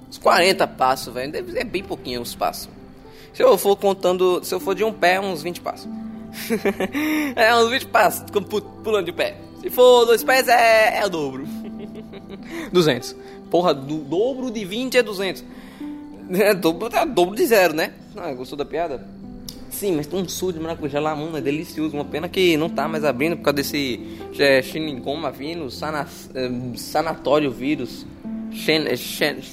Uns 0.09 0.17
40 0.17 0.67
passos, 0.67 1.13
velho. 1.13 1.33
É 1.57 1.63
bem 1.63 1.83
pouquinho 1.83 2.21
os 2.21 2.35
passos. 2.35 2.69
Se 3.33 3.41
eu 3.41 3.57
for 3.57 3.75
contando, 3.77 4.43
se 4.43 4.53
eu 4.53 4.59
for 4.59 4.75
de 4.75 4.83
um 4.83 4.91
pé, 4.91 5.19
uns 5.19 5.41
20 5.41 5.61
passos. 5.61 5.89
é, 7.35 7.55
uns 7.55 7.69
20 7.69 7.87
passos, 7.87 8.25
pulando 8.83 9.05
de 9.05 9.13
pé. 9.13 9.37
Se 9.61 9.69
for 9.69 10.05
dois 10.05 10.23
pés, 10.23 10.47
é, 10.47 10.99
é 10.99 11.05
o 11.05 11.09
dobro. 11.09 11.45
200. 12.73 13.15
Porra, 13.49 13.73
do 13.73 13.99
dobro 13.99 14.49
de 14.51 14.65
20 14.65 14.97
é 14.97 15.03
200. 15.03 15.43
É 16.33 16.53
dobro, 16.53 16.87
é 16.95 17.05
dobro 17.05 17.35
de 17.35 17.45
zero, 17.45 17.73
né? 17.73 17.93
Ah, 18.15 18.31
gostou 18.33 18.57
da 18.57 18.63
piada? 18.63 19.05
Sim, 19.71 19.95
mas 19.95 20.05
tem 20.05 20.19
um 20.19 20.27
suco 20.27 20.53
de 20.53 20.59
maracujá 20.59 20.99
lá, 20.99 21.15
mano, 21.15 21.35
é 21.37 21.41
delicioso. 21.41 21.95
Uma 21.95 22.05
pena 22.05 22.27
que 22.27 22.57
não 22.57 22.69
tá 22.69 22.87
mais 22.87 23.05
abrindo 23.05 23.37
por 23.37 23.43
causa 23.43 23.55
desse 23.55 23.99
é, 24.37 24.61
Shinigoma 24.61 25.31
vírus, 25.31 25.77
sana, 25.77 26.05
é, 26.35 26.77
sanatório 26.77 27.49
vírus, 27.49 28.05
é, 28.67 28.95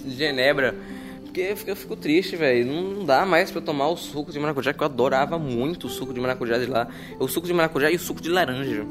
Genebra. 0.09 0.75
Porque 1.23 1.41
eu 1.41 1.57
fico, 1.57 1.71
eu 1.71 1.77
fico 1.77 1.97
triste, 1.97 2.35
velho. 2.35 2.67
Não 2.67 3.05
dá 3.05 3.25
mais 3.25 3.51
pra 3.51 3.61
tomar 3.61 3.89
o 3.89 3.97
suco 3.97 4.33
de 4.33 4.41
maracujá, 4.41 4.75
que 4.75 4.83
eu 4.83 4.87
adorava 4.87 5.39
muito 5.39 5.87
o 5.87 5.91
suco 5.91 6.13
de 6.13 6.21
maracujá 6.21 6.59
de 6.59 6.67
lá. 6.67 6.89
O 7.21 7.29
suco 7.29 7.47
de 7.47 7.55
maracujá 7.55 7.91
e 7.91 7.95
o 7.95 7.99
suco 7.99 8.21
de 8.21 8.29
laranja. 8.29 8.85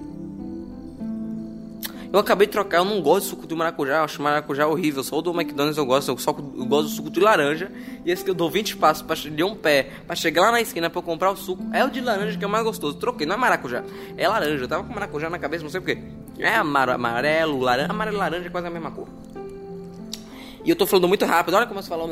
Eu 2.18 2.22
acabei 2.22 2.48
de 2.48 2.54
trocar, 2.54 2.78
eu 2.78 2.86
não 2.86 3.00
gosto 3.00 3.26
de 3.26 3.30
suco 3.30 3.46
de 3.46 3.54
maracujá, 3.54 3.98
eu 3.98 4.04
acho 4.04 4.20
maracujá 4.20 4.66
horrível. 4.66 5.04
Só 5.04 5.20
o 5.20 5.22
do 5.22 5.40
McDonald's 5.40 5.78
eu 5.78 5.86
gosto, 5.86 6.10
eu, 6.10 6.18
só, 6.18 6.32
eu 6.32 6.66
gosto 6.66 6.90
do 6.90 6.90
suco 6.90 7.12
de 7.12 7.20
laranja. 7.20 7.72
E 8.04 8.10
esse 8.10 8.24
que 8.24 8.32
eu 8.32 8.34
dou 8.34 8.50
20 8.50 8.76
passos 8.78 9.04
pra, 9.04 9.16
de 9.16 9.44
um 9.44 9.56
pé 9.56 9.92
pra 10.08 10.16
chegar 10.16 10.42
lá 10.42 10.52
na 10.52 10.60
esquina 10.60 10.90
pra 10.90 10.98
eu 10.98 11.04
comprar 11.04 11.30
o 11.30 11.38
suco 11.38 11.64
é 11.72 11.86
o 11.86 11.92
de 11.92 12.02
laranja 12.02 12.36
que 12.36 12.44
é 12.44 12.48
o 12.48 12.50
mais 12.50 12.64
gostoso. 12.64 12.98
Troquei, 12.98 13.28
não 13.28 13.36
é 13.36 13.38
maracujá, 13.38 13.84
é 14.18 14.28
laranja. 14.28 14.64
Eu 14.64 14.68
tava 14.68 14.84
com 14.84 14.92
maracujá 14.92 15.30
na 15.30 15.38
cabeça, 15.38 15.64
não 15.64 15.70
sei 15.70 15.80
porquê. 15.80 16.00
É 16.40 16.56
amarelo, 16.56 17.60
laranja, 17.60 17.92
amarelo 17.92 18.18
e 18.18 18.20
laranja 18.20 18.48
é 18.48 18.50
quase 18.50 18.66
a 18.66 18.72
mesma 18.72 18.90
cor. 18.90 19.08
E 20.66 20.70
eu 20.72 20.76
tô 20.76 20.88
falando 20.88 21.08
muito 21.08 21.24
rápido, 21.24 21.54
olha 21.54 21.68
como 21.68 21.80
eu 21.80 21.84
falo. 21.84 22.08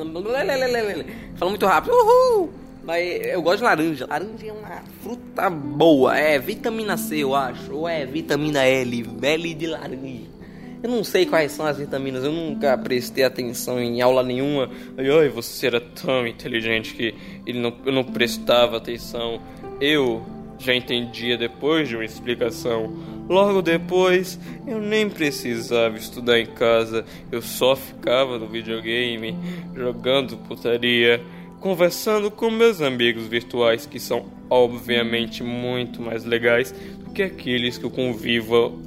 Falando 1.35 1.49
muito 1.49 1.65
rápido, 1.65 1.93
uhul! 1.93 2.64
Mas 2.85 3.25
eu 3.25 3.41
gosto 3.41 3.57
de 3.57 3.63
laranja. 3.63 4.07
Laranja 4.07 4.47
é 4.47 4.51
uma 4.51 4.83
fruta 5.01 5.49
boa. 5.49 6.17
É 6.17 6.37
vitamina 6.37 6.95
C, 6.97 7.17
eu 7.17 7.33
acho. 7.33 7.73
Ou 7.73 7.87
é 7.87 8.05
vitamina 8.05 8.63
L. 8.63 9.05
L 9.21 9.53
de 9.53 9.67
laranja. 9.67 10.35
Eu 10.83 10.89
não 10.89 11.03
sei 11.03 11.25
quais 11.25 11.51
são 11.51 11.65
as 11.65 11.79
vitaminas. 11.79 12.23
Eu 12.23 12.31
nunca 12.31 12.77
prestei 12.77 13.23
atenção 13.23 13.79
em 13.79 14.01
aula 14.01 14.21
nenhuma. 14.21 14.69
Ai, 14.97 15.09
ai 15.09 15.29
você 15.29 15.65
era 15.65 15.81
tão 15.81 16.27
inteligente 16.27 16.93
que 16.93 17.15
ele 17.45 17.59
não, 17.59 17.73
eu 17.83 17.91
não 17.91 18.03
prestava 18.03 18.77
atenção. 18.77 19.41
Eu 19.81 20.23
já 20.59 20.75
entendia 20.75 21.37
depois 21.37 21.89
de 21.89 21.95
uma 21.95 22.05
explicação. 22.05 22.95
Logo 23.27 23.63
depois, 23.63 24.39
eu 24.67 24.79
nem 24.79 25.09
precisava 25.09 25.97
estudar 25.97 26.39
em 26.39 26.45
casa, 26.45 27.03
eu 27.31 27.41
só 27.41 27.75
ficava 27.75 28.37
no 28.37 28.47
videogame, 28.47 29.35
jogando 29.75 30.37
putaria 30.37 31.19
conversando 31.65 32.29
com 32.29 32.51
meus 32.51 32.79
amigos 32.79 33.25
virtuais, 33.25 33.87
que 33.87 33.99
são 33.99 34.27
obviamente 34.51 35.41
muito 35.41 35.99
mais 35.99 36.23
legais 36.23 36.71
do 36.71 37.09
que 37.09 37.23
aqueles 37.23 37.75
que 37.75 37.83
eu 37.83 37.89
convivo, 37.89 38.79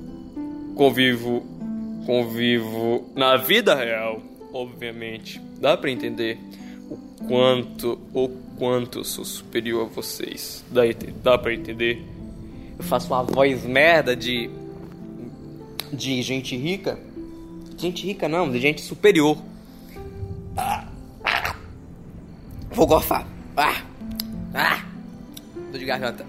convivo, 0.76 1.44
convivo 2.06 3.10
na 3.16 3.36
vida 3.36 3.74
real, 3.74 4.22
obviamente. 4.52 5.40
Dá 5.60 5.76
para 5.76 5.90
entender 5.90 6.38
o 6.88 6.96
quanto, 7.26 7.98
o 8.14 8.28
quanto 8.56 9.00
eu 9.00 9.04
sou 9.04 9.24
superior 9.24 9.86
a 9.86 9.92
vocês. 9.92 10.64
Dá, 10.70 10.82
dá 11.20 11.36
para 11.36 11.52
entender? 11.52 12.00
Eu 12.78 12.84
faço 12.84 13.08
uma 13.08 13.24
voz 13.24 13.64
merda 13.64 14.14
de 14.14 14.48
de 15.92 16.22
gente 16.22 16.56
rica. 16.56 16.96
Gente 17.76 18.06
rica 18.06 18.28
não, 18.28 18.48
de 18.48 18.60
gente 18.60 18.80
superior. 18.82 19.36
Ah. 20.56 20.86
Vou 22.78 22.86
gorfar. 22.86 23.26
Ah! 23.56 23.82
Ah! 24.54 24.84
Tô 25.72 25.76
de 25.76 25.84
garganta. 25.84 26.24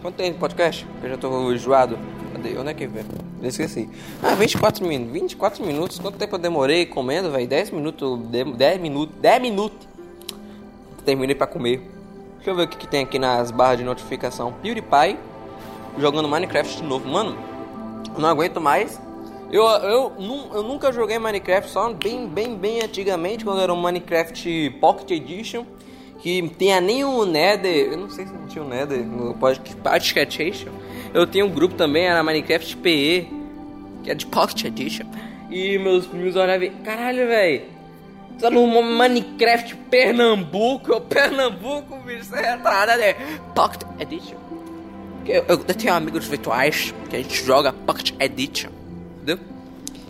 Quanto 0.00 0.14
tem 0.14 0.32
podcast? 0.32 0.86
Eu 1.02 1.10
já 1.10 1.18
tô 1.18 1.52
enjoado. 1.52 1.98
Cadê? 2.32 2.56
Onde 2.56 2.70
é 2.70 2.72
que 2.72 2.86
vem? 2.86 3.04
Esqueci. 3.42 3.86
Ah, 4.22 4.34
24 4.34 4.82
minutos. 4.86 5.12
24 5.12 5.62
minutos. 5.62 5.98
Quanto 5.98 6.16
tempo 6.16 6.36
eu 6.36 6.38
demorei 6.38 6.86
comendo, 6.86 7.30
velho? 7.30 7.46
10 7.46 7.72
minutos. 7.72 8.18
10 8.56 8.80
minutos. 8.80 9.14
10 9.20 9.42
minutos. 9.42 9.86
Terminei 11.04 11.34
pra 11.34 11.46
comer. 11.46 11.82
Deixa 12.36 12.50
eu 12.50 12.56
ver 12.56 12.62
o 12.62 12.68
que, 12.68 12.78
que 12.78 12.88
tem 12.88 13.02
aqui 13.04 13.18
nas 13.18 13.50
barras 13.50 13.76
de 13.76 13.84
notificação. 13.84 14.54
PewDiePie 14.54 15.18
jogando 15.98 16.26
Minecraft 16.30 16.78
de 16.78 16.82
novo. 16.82 17.06
Mano, 17.06 17.36
não 18.16 18.30
aguento 18.30 18.58
mais. 18.58 18.98
Eu, 19.52 19.64
eu, 19.64 20.12
eu 20.54 20.62
nunca 20.62 20.90
joguei 20.92 21.18
Minecraft 21.18 21.70
só 21.70 21.92
bem, 21.92 22.26
bem, 22.26 22.56
bem 22.56 22.80
antigamente, 22.82 23.44
quando 23.44 23.60
era 23.60 23.70
um 23.70 23.82
Minecraft 23.82 24.78
Pocket 24.80 25.10
Edition 25.10 25.66
que 26.22 26.48
tenha 26.58 26.80
nenhum 26.80 27.24
Nether. 27.24 27.92
Eu 27.92 27.96
não 27.96 28.10
sei 28.10 28.26
se 28.26 28.32
não 28.32 28.46
tinha 28.46 28.62
um 28.62 28.68
Nether 28.68 29.04
no 29.04 29.34
podcast. 29.34 30.68
Eu 31.12 31.26
tenho 31.26 31.46
um 31.46 31.50
grupo 31.50 31.74
também, 31.74 32.04
era 32.04 32.22
Minecraft 32.22 32.76
PE, 32.76 33.28
que 34.02 34.10
é 34.10 34.14
de 34.14 34.26
Pocket 34.26 34.64
Edition. 34.64 35.06
E 35.50 35.78
meus 35.78 36.06
primos 36.06 36.36
olhavam 36.36 36.66
e 36.66 36.70
caralho, 36.70 37.26
velho. 37.26 37.62
Tá 38.38 38.48
no 38.48 38.66
Minecraft 38.82 39.74
Pernambuco, 39.90 41.00
Pernambuco, 41.02 41.98
bicho, 41.98 42.24
você 42.24 42.36
é 42.36 42.52
retrada, 42.52 42.96
né? 42.96 43.14
Pocket 43.54 43.82
Edition. 43.98 44.36
Eu, 45.26 45.44
eu, 45.48 45.64
eu 45.68 45.74
tenho 45.74 45.92
amigos 45.92 46.26
virtuais 46.26 46.94
que 47.08 47.16
a 47.16 47.18
gente 47.18 47.44
joga 47.44 47.72
Pocket 47.72 48.12
Edition, 48.18 48.70
entendeu? 49.16 49.38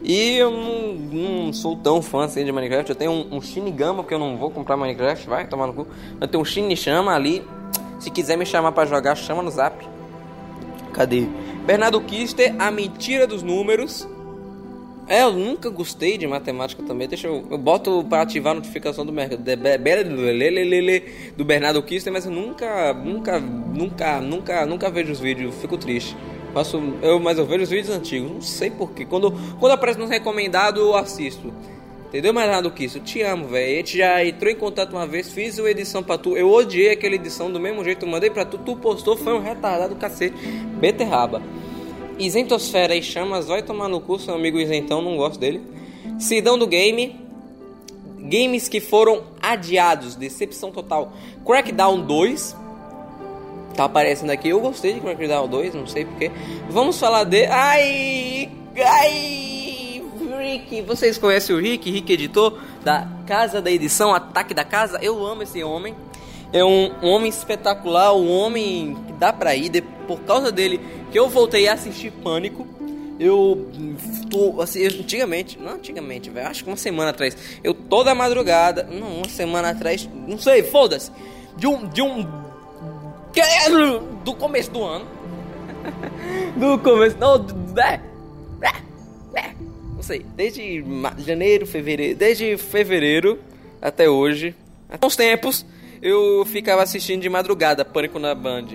E 0.02 0.36
eu 0.36 0.50
não, 0.50 0.94
não, 0.94 1.52
sou 1.52 1.76
tão 1.76 2.00
fã 2.00 2.24
assim 2.24 2.44
de 2.44 2.50
Minecraft. 2.50 2.90
Eu 2.90 2.96
tenho 2.96 3.10
um, 3.10 3.36
um 3.36 3.40
Shinigama, 3.40 4.02
porque 4.02 4.14
eu 4.14 4.18
não 4.18 4.36
vou 4.36 4.50
comprar 4.50 4.76
Minecraft, 4.76 5.28
vai 5.28 5.46
tomar 5.46 5.66
no 5.66 5.74
cu. 5.74 5.86
Eu 6.20 6.26
tenho 6.26 6.42
um 6.42 6.44
Shinichama 6.44 7.14
ali. 7.14 7.44
Se 7.98 8.10
quiser 8.10 8.38
me 8.38 8.46
chamar 8.46 8.72
para 8.72 8.88
jogar, 8.88 9.14
chama 9.14 9.42
no 9.42 9.50
zap. 9.50 9.86
Cadê? 10.94 11.26
Bernardo 11.66 12.00
Kister, 12.00 12.54
a 12.58 12.70
mentira 12.70 13.26
dos 13.26 13.42
números. 13.42 14.08
É, 15.06 15.22
eu 15.22 15.32
nunca 15.32 15.68
gostei 15.68 16.16
de 16.16 16.26
matemática 16.26 16.82
também. 16.82 17.06
Deixa 17.06 17.26
eu. 17.26 17.44
Eu 17.50 17.58
boto 17.58 18.04
para 18.08 18.22
ativar 18.22 18.52
a 18.52 18.54
notificação 18.54 19.04
do 19.04 19.12
mercado 19.12 19.42
do 21.36 21.44
Bernardo 21.44 21.82
Kister, 21.82 22.12
mas 22.12 22.24
eu 22.24 22.32
nunca, 22.32 22.94
nunca, 22.94 23.38
nunca, 23.38 24.20
nunca, 24.20 24.66
nunca 24.66 24.90
vejo 24.90 25.12
os 25.12 25.20
vídeos. 25.20 25.54
Fico 25.56 25.76
triste. 25.76 26.16
Faço, 26.52 26.80
eu, 27.02 27.20
mas 27.20 27.38
eu 27.38 27.46
vejo 27.46 27.64
os 27.64 27.70
vídeos 27.70 27.90
antigos. 27.90 28.30
Não 28.30 28.40
sei 28.40 28.70
porquê. 28.70 29.04
Quando, 29.04 29.32
quando 29.58 29.72
aparece 29.72 29.98
no 29.98 30.06
recomendado, 30.06 30.80
eu 30.80 30.96
assisto. 30.96 31.52
Entendeu? 32.08 32.34
Mais 32.34 32.50
nada 32.50 32.62
do 32.62 32.72
que 32.72 32.84
isso. 32.84 32.98
Eu 32.98 33.04
te 33.04 33.22
amo, 33.22 33.46
velho. 33.46 33.72
A 33.72 33.76
gente 33.76 33.96
já 33.96 34.24
entrou 34.24 34.50
em 34.50 34.56
contato 34.56 34.92
uma 34.92 35.06
vez, 35.06 35.32
fiz 35.32 35.58
uma 35.58 35.70
edição 35.70 36.02
pra 36.02 36.18
tu. 36.18 36.36
Eu 36.36 36.50
odiei 36.50 36.90
aquela 36.90 37.14
edição 37.14 37.52
do 37.52 37.60
mesmo 37.60 37.84
jeito. 37.84 38.04
Mandei 38.04 38.30
pra 38.30 38.44
tu, 38.44 38.58
tu 38.58 38.74
postou, 38.76 39.16
foi 39.16 39.32
um 39.32 39.40
retardado 39.40 39.94
cacete. 39.94 40.34
Beterraba. 40.80 41.40
Isentosfera 42.18 42.96
e 42.96 43.02
Chamas 43.02 43.46
vai 43.46 43.62
tomar 43.62 43.88
no 43.88 44.00
cu, 44.00 44.18
seu 44.18 44.34
amigo 44.34 44.58
isentão, 44.58 45.00
não 45.00 45.16
gosto 45.16 45.38
dele. 45.38 45.62
Sidão 46.18 46.58
do 46.58 46.66
game. 46.66 47.18
Games 48.18 48.68
que 48.68 48.80
foram 48.80 49.22
adiados, 49.40 50.16
decepção 50.16 50.70
total. 50.70 51.12
Crackdown 51.46 52.04
2. 52.04 52.56
Tá 53.80 53.86
aparecendo 53.86 54.28
aqui. 54.28 54.50
Eu 54.50 54.60
gostei 54.60 54.92
de 54.92 55.00
Crackdown 55.00 55.48
2, 55.48 55.74
não 55.74 55.86
sei 55.86 56.04
porquê. 56.04 56.30
Vamos 56.68 57.00
falar 57.00 57.24
de. 57.24 57.46
Ai! 57.46 58.50
Ai! 58.76 60.02
Rick! 60.38 60.82
Vocês 60.82 61.16
conhecem 61.16 61.56
o 61.56 61.58
Rick? 61.58 61.90
Rick 61.90 62.12
editor 62.12 62.58
da 62.84 63.08
Casa 63.26 63.62
da 63.62 63.70
Edição, 63.70 64.14
Ataque 64.14 64.52
da 64.52 64.64
Casa. 64.64 64.98
Eu 65.00 65.24
amo 65.24 65.44
esse 65.44 65.64
homem. 65.64 65.94
É 66.52 66.62
um, 66.62 66.90
homem 67.02 67.30
espetacular, 67.30 68.14
um 68.14 68.30
homem 68.30 68.98
que 69.06 69.14
dá 69.14 69.32
pra 69.32 69.56
ir. 69.56 69.70
De, 69.70 69.80
por 69.80 70.20
causa 70.24 70.52
dele, 70.52 70.78
que 71.10 71.18
eu 71.18 71.30
voltei 71.30 71.66
a 71.66 71.72
assistir 71.72 72.10
Pânico. 72.10 72.66
Eu 73.18 73.66
tô, 74.28 74.60
assim, 74.60 74.84
antigamente, 74.84 75.58
não 75.58 75.72
antigamente, 75.72 76.28
velho, 76.28 76.48
acho 76.48 76.64
que 76.64 76.70
uma 76.70 76.76
semana 76.76 77.10
atrás, 77.10 77.34
eu 77.64 77.72
toda 77.72 78.14
madrugada, 78.14 78.82
não, 78.82 79.16
uma 79.16 79.28
semana 79.28 79.70
atrás, 79.70 80.08
não 80.26 80.38
sei, 80.38 80.62
foda-se, 80.62 81.10
de 81.54 81.66
um, 81.66 81.86
de 81.86 82.00
um, 82.00 82.26
do 84.24 84.34
começo 84.34 84.70
do 84.70 84.84
ano, 84.84 85.06
do 86.56 86.78
começo, 86.78 87.16
não, 87.18 87.46
é, 87.78 88.00
é, 88.62 89.40
é, 89.40 89.54
não 89.94 90.02
sei, 90.02 90.24
desde 90.34 90.84
janeiro, 91.18 91.66
fevereiro, 91.66 92.18
desde 92.18 92.56
fevereiro 92.56 93.38
até 93.80 94.08
hoje, 94.08 94.54
até 94.88 95.06
uns 95.06 95.16
tempos, 95.16 95.64
eu 96.02 96.44
ficava 96.46 96.82
assistindo 96.82 97.20
de 97.20 97.28
madrugada 97.28 97.84
Pânico 97.84 98.18
na 98.18 98.34
Band. 98.34 98.66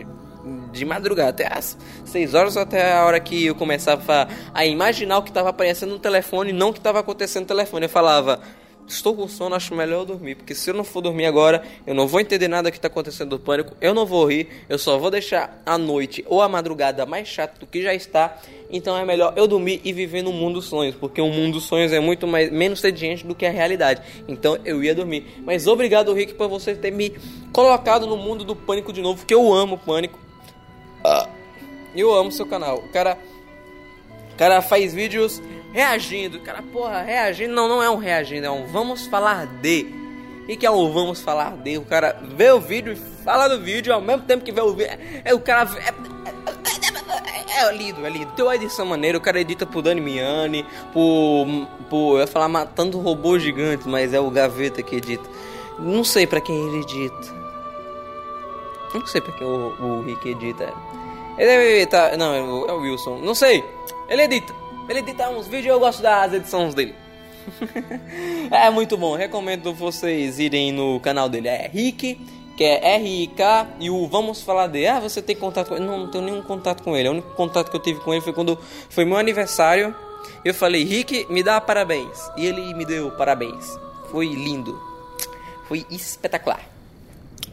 De 0.71 0.85
madrugada, 0.85 1.29
até 1.29 1.51
as 1.51 1.77
6 2.05 2.33
horas, 2.33 2.57
até 2.57 2.93
a 2.93 3.05
hora 3.05 3.19
que 3.19 3.45
eu 3.45 3.55
começava 3.55 4.27
a 4.53 4.65
imaginar 4.65 5.17
o 5.17 5.23
que 5.23 5.29
estava 5.29 5.49
aparecendo 5.49 5.91
no 5.91 5.99
telefone, 5.99 6.53
não 6.53 6.69
o 6.69 6.73
que 6.73 6.79
estava 6.79 6.99
acontecendo 6.99 7.43
no 7.43 7.47
telefone. 7.47 7.85
Eu 7.85 7.89
falava, 7.89 8.41
estou 8.87 9.15
com 9.15 9.27
sono, 9.27 9.55
acho 9.55 9.73
melhor 9.75 10.01
eu 10.01 10.05
dormir, 10.05 10.35
porque 10.35 10.53
se 10.53 10.69
eu 10.69 10.73
não 10.73 10.83
for 10.83 11.01
dormir 11.01 11.25
agora, 11.25 11.63
eu 11.87 11.93
não 11.95 12.07
vou 12.07 12.19
entender 12.19 12.47
nada 12.47 12.69
que 12.69 12.77
está 12.77 12.87
acontecendo 12.87 13.31
do 13.31 13.39
pânico, 13.39 13.75
eu 13.81 13.93
não 13.93 14.05
vou 14.05 14.25
rir, 14.25 14.47
eu 14.69 14.77
só 14.77 14.97
vou 14.97 15.09
deixar 15.09 15.61
a 15.65 15.77
noite 15.77 16.23
ou 16.27 16.41
a 16.41 16.47
madrugada 16.47 17.05
mais 17.05 17.27
chata 17.27 17.59
do 17.59 17.65
que 17.65 17.81
já 17.81 17.93
está. 17.93 18.37
Então 18.69 18.97
é 18.97 19.05
melhor 19.05 19.33
eu 19.35 19.47
dormir 19.47 19.81
e 19.83 19.93
viver 19.93 20.21
no 20.21 20.31
mundo 20.31 20.55
dos 20.55 20.65
sonhos, 20.65 20.95
porque 20.95 21.21
o 21.21 21.29
mundo 21.29 21.53
dos 21.53 21.65
sonhos 21.65 21.91
é 21.93 21.99
muito 21.99 22.27
mais 22.27 22.51
menos 22.51 22.79
sediente 22.79 23.25
do 23.25 23.35
que 23.35 23.45
a 23.45 23.51
realidade. 23.51 24.01
Então 24.27 24.57
eu 24.65 24.83
ia 24.83 24.93
dormir. 24.93 25.41
Mas 25.45 25.67
obrigado, 25.67 26.13
Rick, 26.13 26.33
por 26.33 26.47
você 26.47 26.75
ter 26.75 26.91
me 26.91 27.15
colocado 27.51 28.07
no 28.07 28.17
mundo 28.17 28.43
do 28.43 28.55
pânico 28.55 28.91
de 28.91 29.01
novo, 29.01 29.25
que 29.25 29.33
eu 29.33 29.53
amo 29.53 29.75
o 29.75 29.77
pânico. 29.77 30.19
Eu 31.95 32.13
amo 32.13 32.31
seu 32.31 32.45
canal. 32.45 32.79
O 32.79 32.89
cara, 32.89 33.17
o 34.33 34.35
cara 34.35 34.61
faz 34.61 34.93
vídeos 34.93 35.41
reagindo. 35.75 36.39
Cara, 36.39 36.63
porra, 36.63 37.01
reagindo. 37.01 37.53
Não, 37.53 37.67
não 37.67 37.83
é 37.83 37.89
um 37.89 37.97
reagindo, 37.97 38.45
é 38.47 38.49
um 38.49 38.65
vamos 38.65 39.05
falar 39.05 39.45
de. 39.45 39.93
E 40.47 40.55
que 40.55 40.65
é 40.65 40.71
um 40.71 40.91
vamos 40.93 41.19
falar 41.19 41.57
de? 41.57 41.77
O 41.77 41.83
cara 41.83 42.17
vê 42.23 42.49
o 42.51 42.61
vídeo 42.61 42.93
e 42.93 42.95
fala 42.95 43.49
do 43.49 43.59
vídeo 43.59 43.93
ao 43.93 43.99
mesmo 43.99 44.21
tempo 44.21 44.45
que 44.45 44.53
vê 44.53 44.61
o 44.61 44.73
vídeo. 44.73 44.97
É, 45.25 45.33
o 45.33 45.39
cara. 45.39 45.69
É, 45.77 45.89
é, 45.89 47.61
é, 47.61 47.67
é 47.67 47.73
lindo, 47.73 48.05
é 48.05 48.09
lindo. 48.09 48.31
Tem 48.31 48.45
uma 48.45 48.55
edição 48.55 48.85
maneira, 48.85 49.17
o 49.17 49.21
cara 49.21 49.41
edita 49.41 49.65
por 49.65 49.81
Dani 49.81 49.99
Miani, 49.99 50.65
por. 50.93 51.45
por 51.89 52.15
eu 52.15 52.19
ia 52.21 52.27
falar 52.27 52.47
matando 52.47 52.97
robôs 52.99 53.43
gigantes, 53.43 53.85
mas 53.85 54.13
é 54.13 54.19
o 54.19 54.29
Gaveta 54.29 54.81
que 54.81 54.95
edita. 54.95 55.29
Não 55.77 56.05
sei 56.05 56.25
para 56.25 56.39
quem 56.39 56.55
ele 56.55 56.83
edita. 56.83 57.45
Não 58.93 59.05
sei 59.05 59.19
porque 59.19 59.43
o, 59.43 59.73
o 59.77 60.01
Rick 60.03 60.29
edita. 60.29 60.73
Ele 61.37 61.47
deve 61.47 61.81
editar. 61.81 62.15
Não, 62.15 62.33
é 62.33 62.71
o 62.71 62.79
Wilson. 62.79 63.17
Não 63.17 63.35
sei. 63.35 63.61
Ele 64.07 64.21
edita. 64.21 64.64
Ele 64.87 64.99
edita 64.99 65.29
uns 65.29 65.47
vídeos 65.47 65.65
e 65.65 65.69
eu 65.69 65.79
gosto 65.79 66.01
das 66.01 66.33
edições 66.33 66.73
dele. 66.73 66.95
é 68.51 68.69
muito 68.69 68.97
bom. 68.97 69.15
Recomendo 69.15 69.73
vocês 69.73 70.39
irem 70.39 70.71
no 70.71 70.99
canal 70.99 71.27
dele. 71.27 71.47
É 71.47 71.69
Rick, 71.71 72.19
que 72.55 72.63
é 72.63 72.95
R-I-K. 72.95 73.67
E 73.79 73.89
o 73.89 74.07
Vamos 74.07 74.41
Falar 74.41 74.67
de. 74.67 74.85
Ah, 74.85 74.99
você 74.99 75.21
tem 75.21 75.35
contato 75.35 75.69
com 75.69 75.75
ele? 75.75 75.85
Não, 75.85 75.99
não 75.99 76.11
tenho 76.11 76.23
nenhum 76.23 76.41
contato 76.41 76.83
com 76.83 76.95
ele. 76.95 77.09
O 77.09 77.11
único 77.13 77.33
contato 77.35 77.69
que 77.69 77.75
eu 77.75 77.81
tive 77.81 77.99
com 77.99 78.13
ele 78.13 78.21
foi 78.21 78.33
quando 78.33 78.59
foi 78.89 79.05
meu 79.05 79.17
aniversário. 79.17 79.95
Eu 80.43 80.53
falei, 80.53 80.83
Rick, 80.83 81.25
me 81.29 81.41
dá 81.41 81.59
parabéns. 81.59 82.29
E 82.37 82.45
ele 82.45 82.73
me 82.75 82.85
deu 82.85 83.11
parabéns. 83.11 83.77
Foi 84.11 84.27
lindo. 84.27 84.79
Foi 85.67 85.85
espetacular. 85.89 86.69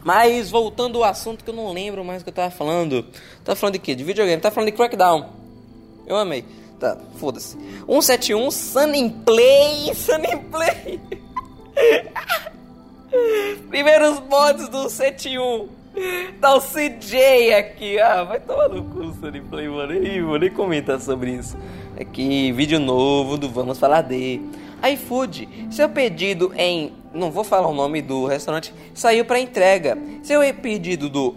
Mas 0.03 0.51
voltando 0.51 0.97
ao 0.97 1.09
assunto 1.09 1.43
que 1.43 1.49
eu 1.49 1.55
não 1.55 1.71
lembro 1.71 2.03
mais 2.03 2.21
o 2.21 2.25
que 2.25 2.29
eu 2.29 2.33
tava 2.33 2.51
falando. 2.51 3.05
Tava 3.43 3.55
falando 3.55 3.73
de 3.73 3.79
quê? 3.79 3.95
De 3.95 4.03
videogame. 4.03 4.41
Tava 4.41 4.53
falando 4.53 4.69
de 4.69 4.75
Crackdown. 4.75 5.29
Eu 6.05 6.17
amei. 6.17 6.45
Foda-se. 7.17 7.57
171 7.87 8.51
Sun 8.51 8.93
in 8.93 9.09
Play. 9.09 9.93
Sun 9.95 10.23
in 10.25 10.39
Play. 10.49 10.99
Primeiros 13.69 14.19
mods 14.29 14.69
do 14.69 14.89
71. 14.89 15.67
Tá 16.41 16.55
o 16.55 16.61
CJ 16.61 17.53
aqui. 17.53 17.99
Ah, 17.99 18.23
vai 18.23 18.39
tomar 18.39 18.69
no 18.69 18.83
cu, 18.83 19.13
Sun 19.13 19.35
in 19.35 19.43
Play, 19.43 19.67
mano. 19.67 19.93
Ih, 19.93 20.21
vou 20.21 20.37
nem 20.37 20.49
comentar 20.49 20.99
sobre 20.99 21.31
isso. 21.31 21.57
Aqui, 21.99 22.51
vídeo 22.51 22.79
novo 22.79 23.37
do 23.37 23.47
Vamos 23.49 23.79
Falar 23.79 24.01
de 24.01 24.41
iFood. 24.83 25.67
Seu 25.71 25.87
pedido 25.89 26.51
em 26.55 26.91
não 27.13 27.29
vou 27.29 27.43
falar 27.43 27.67
o 27.67 27.73
nome 27.73 28.01
do 28.01 28.25
restaurante, 28.25 28.73
saiu 28.93 29.23
para 29.23 29.39
entrega. 29.39 29.97
Seu 30.23 30.41
pedido 30.55 31.09
do 31.09 31.35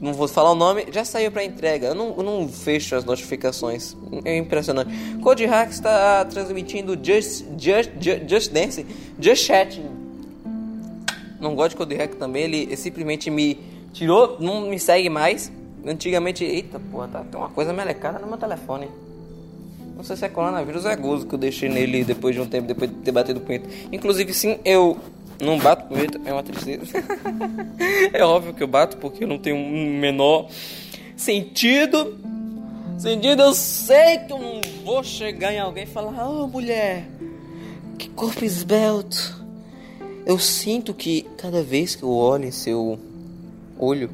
não 0.00 0.14
vou 0.14 0.26
falar 0.26 0.52
o 0.52 0.54
nome, 0.54 0.86
já 0.90 1.04
saiu 1.04 1.30
para 1.30 1.44
entrega. 1.44 1.88
Eu 1.88 1.94
não, 1.94 2.14
eu 2.16 2.22
não, 2.22 2.48
fecho 2.48 2.96
as 2.96 3.04
notificações. 3.04 3.94
É 4.24 4.36
impressionante. 4.36 4.90
Code 5.20 5.44
Hack 5.44 5.70
está 5.70 6.24
transmitindo 6.24 6.94
Just, 6.94 7.44
Just, 7.58 7.90
Just, 8.00 8.28
Just 8.28 8.52
Dance, 8.52 8.86
Just 9.20 9.44
Chatting. 9.44 9.84
Não 11.38 11.54
gosto 11.54 11.70
de 11.70 11.76
Code 11.76 11.94
Hack 11.94 12.14
também. 12.14 12.44
Ele, 12.44 12.76
simplesmente 12.76 13.30
me 13.30 13.58
tirou, 13.92 14.38
não 14.40 14.70
me 14.70 14.78
segue 14.78 15.10
mais. 15.10 15.52
Antigamente, 15.86 16.44
eita 16.44 16.80
porra, 16.90 17.08
tá, 17.08 17.24
tem 17.24 17.38
uma 17.38 17.50
coisa 17.50 17.72
melecada 17.72 18.18
no 18.18 18.26
meu 18.26 18.38
telefone. 18.38 18.88
Não 19.96 20.02
sei 20.02 20.16
se 20.16 20.24
é 20.24 20.30
coronavírus 20.30 20.86
ou 20.86 20.90
é 20.90 20.96
gozo 20.96 21.26
que 21.26 21.34
eu 21.34 21.38
deixei 21.38 21.68
nele 21.68 22.04
depois 22.04 22.34
de 22.34 22.40
um 22.40 22.46
tempo, 22.46 22.66
depois 22.66 22.90
de 22.90 22.96
ter 22.96 23.12
batido 23.12 23.38
punheta. 23.40 23.68
Inclusive, 23.92 24.32
sim, 24.32 24.58
eu 24.64 24.96
não 25.40 25.58
bato 25.58 25.86
punheta, 25.86 26.20
é 26.24 26.32
uma 26.32 26.42
tristeza. 26.42 26.92
é 28.12 28.24
óbvio 28.24 28.54
que 28.54 28.62
eu 28.62 28.68
bato 28.68 28.96
porque 28.96 29.24
eu 29.24 29.28
não 29.28 29.38
tenho 29.38 29.56
um 29.56 29.98
menor 29.98 30.48
sentido. 31.16 32.18
Sentido, 32.98 33.42
eu 33.42 33.54
sei 33.54 34.18
que 34.18 34.32
eu 34.32 34.38
não 34.38 34.60
vou 34.84 35.02
chegar 35.02 35.52
em 35.52 35.58
alguém 35.58 35.84
e 35.84 35.86
falar: 35.86 36.28
Oh, 36.28 36.46
mulher, 36.46 37.08
que 37.98 38.08
corpo 38.10 38.44
esbelto. 38.44 39.40
Eu 40.26 40.38
sinto 40.38 40.92
que 40.92 41.22
cada 41.36 41.62
vez 41.62 41.96
que 41.96 42.02
eu 42.02 42.10
olho 42.10 42.44
em 42.44 42.50
seu 42.50 42.98
olho, 43.78 44.10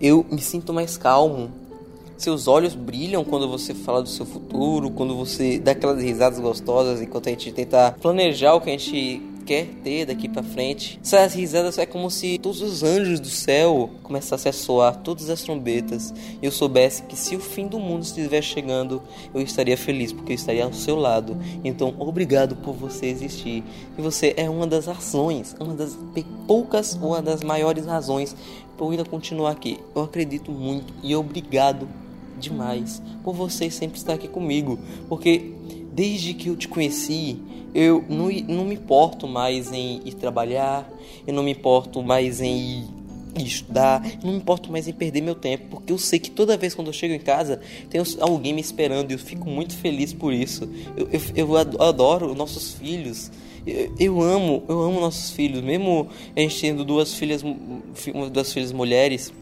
eu 0.00 0.26
me 0.30 0.40
sinto 0.40 0.72
mais 0.72 0.96
calmo 0.96 1.50
seus 2.16 2.48
olhos 2.48 2.74
brilham 2.74 3.22
quando 3.24 3.48
você 3.48 3.74
fala 3.74 4.02
do 4.02 4.08
seu 4.08 4.24
futuro, 4.24 4.90
quando 4.90 5.14
você 5.14 5.58
dá 5.58 5.72
aquelas 5.72 6.02
risadas 6.02 6.38
gostosas 6.38 7.02
enquanto 7.02 7.28
a 7.28 7.30
gente 7.30 7.52
tenta 7.52 7.94
planejar 8.00 8.54
o 8.54 8.60
que 8.60 8.70
a 8.70 8.72
gente 8.72 9.22
quer 9.46 9.66
ter 9.84 10.04
daqui 10.04 10.28
para 10.28 10.42
frente. 10.42 10.98
Essas 11.02 11.34
risadas 11.34 11.78
é 11.78 11.86
como 11.86 12.10
se 12.10 12.36
todos 12.38 12.60
os 12.60 12.82
anjos 12.82 13.20
do 13.20 13.28
céu 13.28 13.90
começassem 14.02 14.50
a 14.50 14.52
soar, 14.52 14.96
todas 14.96 15.30
as 15.30 15.42
trombetas, 15.42 16.12
e 16.42 16.44
eu 16.44 16.50
soubesse 16.50 17.02
que 17.04 17.16
se 17.16 17.36
o 17.36 17.40
fim 17.40 17.68
do 17.68 17.78
mundo 17.78 18.02
estiver 18.02 18.42
chegando, 18.42 19.00
eu 19.32 19.40
estaria 19.40 19.76
feliz 19.76 20.12
porque 20.12 20.32
eu 20.32 20.36
estaria 20.36 20.64
ao 20.64 20.72
seu 20.72 20.96
lado. 20.96 21.38
Então, 21.62 21.94
obrigado 21.98 22.56
por 22.56 22.74
você 22.74 23.06
existir. 23.06 23.62
E 23.96 24.02
você 24.02 24.34
é 24.36 24.50
uma 24.50 24.66
das 24.66 24.86
razões, 24.86 25.54
uma 25.60 25.74
das 25.74 25.96
poucas, 26.46 26.94
uma 26.94 27.22
das 27.22 27.42
maiores 27.42 27.86
razões 27.86 28.34
eu 28.78 28.90
ainda 28.90 29.04
continuar 29.04 29.52
aqui. 29.52 29.78
Eu 29.94 30.02
acredito 30.02 30.50
muito 30.50 30.92
e 31.02 31.14
obrigado 31.14 31.88
demais 32.38 33.00
por 33.22 33.34
você 33.34 33.70
sempre 33.70 33.96
estar 33.96 34.14
aqui 34.14 34.28
comigo, 34.28 34.78
porque 35.08 35.54
desde 35.96 36.34
que 36.34 36.48
eu 36.50 36.56
te 36.56 36.68
conheci, 36.68 37.38
eu 37.74 38.04
não, 38.06 38.28
não 38.54 38.64
me 38.66 38.74
importo 38.74 39.26
mais 39.26 39.72
em 39.72 40.02
ir 40.04 40.12
trabalhar, 40.12 40.86
eu 41.26 41.32
não 41.32 41.42
me 41.42 41.52
importo 41.52 42.02
mais 42.02 42.42
em 42.42 42.82
ir 42.82 42.84
estudar, 43.46 44.02
não 44.22 44.32
me 44.32 44.38
importo 44.38 44.70
mais 44.70 44.86
em 44.86 44.92
perder 44.92 45.22
meu 45.22 45.34
tempo, 45.34 45.64
porque 45.70 45.90
eu 45.92 45.98
sei 45.98 46.18
que 46.18 46.30
toda 46.30 46.56
vez 46.56 46.74
quando 46.74 46.88
eu 46.88 46.92
chego 46.92 47.14
em 47.14 47.18
casa 47.18 47.60
tem 47.88 48.00
alguém 48.20 48.52
me 48.52 48.60
esperando 48.60 49.10
e 49.10 49.14
eu 49.14 49.18
fico 49.18 49.48
muito 49.48 49.74
feliz 49.74 50.12
por 50.12 50.34
isso. 50.34 50.68
Eu, 50.96 51.08
eu, 51.10 51.20
eu 51.34 51.82
adoro 51.82 52.34
nossos 52.34 52.74
filhos. 52.74 53.30
Eu, 53.66 53.92
eu, 53.98 54.22
amo, 54.22 54.62
eu 54.68 54.80
amo 54.82 55.00
nossos 55.00 55.30
filhos, 55.30 55.62
mesmo 55.62 56.08
a 56.36 56.40
gente 56.40 56.60
tendo 56.60 56.84
duas 56.84 57.14
filhas, 57.14 57.42
duas 58.32 58.52
filhas 58.52 58.70
mulheres 58.70 59.32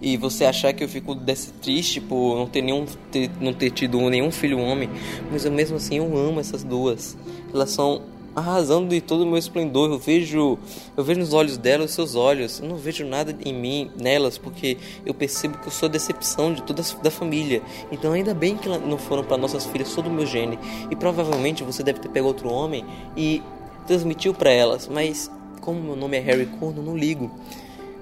e 0.00 0.16
você 0.16 0.44
achar 0.44 0.72
que 0.72 0.84
eu 0.84 0.88
fico 0.88 1.14
desse 1.14 1.52
triste 1.52 2.00
por 2.00 2.36
não 2.36 2.46
ter 2.46 2.62
nenhum 2.62 2.86
ter, 3.10 3.30
não 3.40 3.52
ter 3.52 3.70
tido 3.70 3.98
nenhum 4.10 4.30
filho 4.30 4.58
homem, 4.58 4.90
mas 5.30 5.44
eu 5.44 5.52
mesmo 5.52 5.76
assim 5.76 5.98
eu 5.98 6.16
amo 6.16 6.40
essas 6.40 6.62
duas. 6.62 7.16
Elas 7.52 7.70
são 7.70 8.02
a 8.36 8.40
razão 8.42 8.86
de 8.86 9.00
todo 9.00 9.22
o 9.22 9.26
meu 9.26 9.38
esplendor. 9.38 9.90
Eu 9.90 9.98
vejo, 9.98 10.58
eu 10.94 11.02
vejo 11.02 11.20
nos 11.20 11.32
olhos 11.32 11.56
delas 11.56 11.88
os 11.88 11.94
seus 11.94 12.14
olhos. 12.14 12.60
Eu 12.60 12.68
não 12.68 12.76
vejo 12.76 13.06
nada 13.06 13.34
em 13.42 13.54
mim 13.54 13.90
nelas, 13.98 14.36
porque 14.36 14.76
eu 15.06 15.14
percebo 15.14 15.56
que 15.56 15.66
eu 15.66 15.72
sou 15.72 15.88
a 15.88 15.90
decepção 15.90 16.52
de 16.52 16.62
toda 16.62 16.82
a 16.82 17.02
da 17.02 17.10
família. 17.10 17.62
Então 17.90 18.12
ainda 18.12 18.34
bem 18.34 18.54
que 18.54 18.68
não 18.68 18.98
foram 18.98 19.24
para 19.24 19.38
nossas 19.38 19.64
filhas 19.64 19.88
só 19.88 20.02
do 20.02 20.10
meu 20.10 20.26
gene. 20.26 20.58
E 20.90 20.94
provavelmente 20.94 21.64
você 21.64 21.82
deve 21.82 21.98
ter 21.98 22.10
pego 22.10 22.26
outro 22.26 22.50
homem 22.50 22.84
e 23.16 23.42
transmitiu 23.86 24.34
para 24.34 24.50
elas, 24.50 24.86
mas 24.86 25.30
como 25.62 25.80
meu 25.80 25.96
nome 25.96 26.18
é 26.18 26.20
Harry 26.20 26.46
Corno, 26.46 26.82
não 26.82 26.96
ligo. 26.96 27.30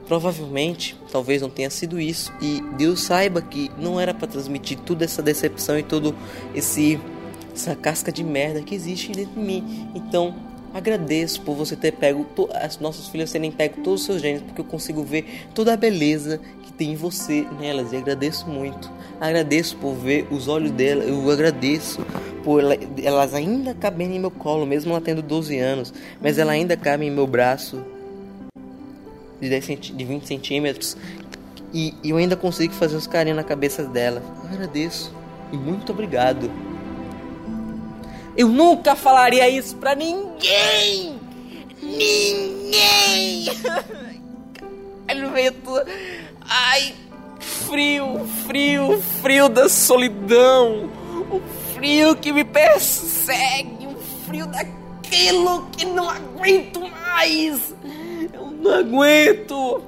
Provavelmente, 0.07 0.97
talvez 1.11 1.41
não 1.41 1.49
tenha 1.49 1.71
sido 1.71 1.99
isso 1.99 2.33
e 2.41 2.63
Deus 2.77 3.03
saiba 3.03 3.41
que 3.41 3.71
não 3.79 3.99
era 3.99 4.13
para 4.13 4.29
transmitir 4.29 4.79
toda 4.81 5.05
essa 5.05 5.23
decepção 5.23 5.79
e 5.79 5.83
todo 5.83 6.15
esse 6.55 7.01
essa 7.55 7.77
casca 7.77 8.11
de 8.11 8.25
merda 8.25 8.61
que 8.63 8.75
existe 8.75 9.13
dentro 9.13 9.35
de 9.35 9.47
mim. 9.47 9.89
Então, 9.95 10.35
agradeço 10.75 11.41
por 11.43 11.55
você 11.55 11.77
ter 11.77 11.93
pego 11.93 12.27
as 12.53 12.81
nossas 12.81 13.07
filhas 13.07 13.31
terem 13.31 13.53
pego 13.53 13.81
todos 13.83 14.01
os 14.01 14.07
seus 14.07 14.21
genes, 14.21 14.43
porque 14.43 14.61
eu 14.61 14.65
consigo 14.65 15.05
ver 15.05 15.47
toda 15.55 15.73
a 15.73 15.77
beleza 15.77 16.41
que 16.65 16.73
tem 16.73 16.93
em 16.93 16.97
você 16.97 17.47
nelas 17.61 17.93
e 17.93 17.97
agradeço 17.97 18.49
muito. 18.49 18.91
Agradeço 19.21 19.77
por 19.77 19.95
ver 19.95 20.27
os 20.33 20.49
olhos 20.49 20.73
dela, 20.73 21.05
eu 21.05 21.31
agradeço 21.31 22.05
por 22.43 22.61
elas 23.03 23.33
ainda 23.33 23.73
caberem 23.73 24.17
em 24.17 24.21
meu 24.21 24.33
colo, 24.33 24.67
mesmo 24.67 24.91
ela 24.91 25.01
tendo 25.01 25.23
12 25.23 25.57
anos, 25.59 25.95
mas 26.21 26.39
ela 26.39 26.53
ainda 26.53 26.77
cabe 26.77 27.07
em 27.07 27.11
meu 27.11 27.27
braço 27.27 27.81
de, 29.41 29.49
10 29.49 29.67
de 29.81 30.05
20 30.05 30.27
centímetros 30.27 30.97
e, 31.75 31.93
e 32.05 32.11
eu 32.11 32.17
ainda 32.17 32.37
consigo 32.37 32.73
fazer 32.73 32.97
uns 32.97 33.09
carinhos 33.09 33.37
na 33.37 33.43
cabeça 33.43 33.83
dela. 33.83 34.23
Eu 34.45 34.51
agradeço 34.51 35.13
e 35.53 35.57
muito 35.57 35.91
obrigado. 35.91 36.49
Eu 38.37 38.49
nunca 38.49 38.95
falaria 38.95 39.49
isso 39.49 39.77
pra 39.77 39.95
ninguém! 39.95 41.19
Ninguém! 41.83 43.47
Ele 45.09 45.27
veio 45.27 45.53
tudo. 45.53 45.85
Ai, 46.41 46.95
frio, 47.41 48.27
frio, 48.47 49.03
frio 49.23 49.49
da 49.49 49.69
solidão. 49.69 50.91
O 51.31 51.41
frio 51.75 52.17
que 52.17 52.33
me 52.33 52.45
persegue. 52.45 53.87
O 53.87 53.97
frio 54.27 54.47
daquilo 54.47 55.69
que 55.77 55.85
não 55.85 56.09
aguento 56.09 56.81
mais. 56.81 57.75
Não 58.65 58.73
aguento. 58.73 59.83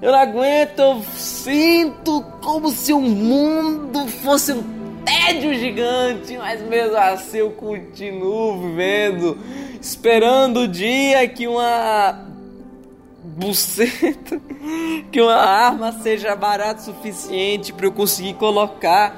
Eu 0.00 0.12
não 0.12 0.18
aguento. 0.20 0.78
Eu 0.78 1.02
sinto 1.16 2.22
como 2.40 2.70
se 2.70 2.92
o 2.92 3.00
mundo 3.00 4.06
fosse 4.06 4.52
um 4.52 4.62
tédio 5.04 5.52
gigante, 5.52 6.38
mas 6.38 6.62
mesmo 6.62 6.96
assim 6.96 7.38
eu 7.38 7.50
continuo 7.50 8.60
vivendo, 8.60 9.36
esperando 9.80 10.60
o 10.60 10.68
dia 10.68 11.26
que 11.28 11.48
uma 11.48 12.24
buceta, 13.24 14.40
que 15.10 15.20
uma 15.20 15.34
arma 15.34 15.90
seja 15.90 16.36
barata 16.36 16.80
o 16.80 16.84
suficiente 16.84 17.72
para 17.72 17.86
eu 17.86 17.92
conseguir 17.92 18.34
colocar 18.34 19.16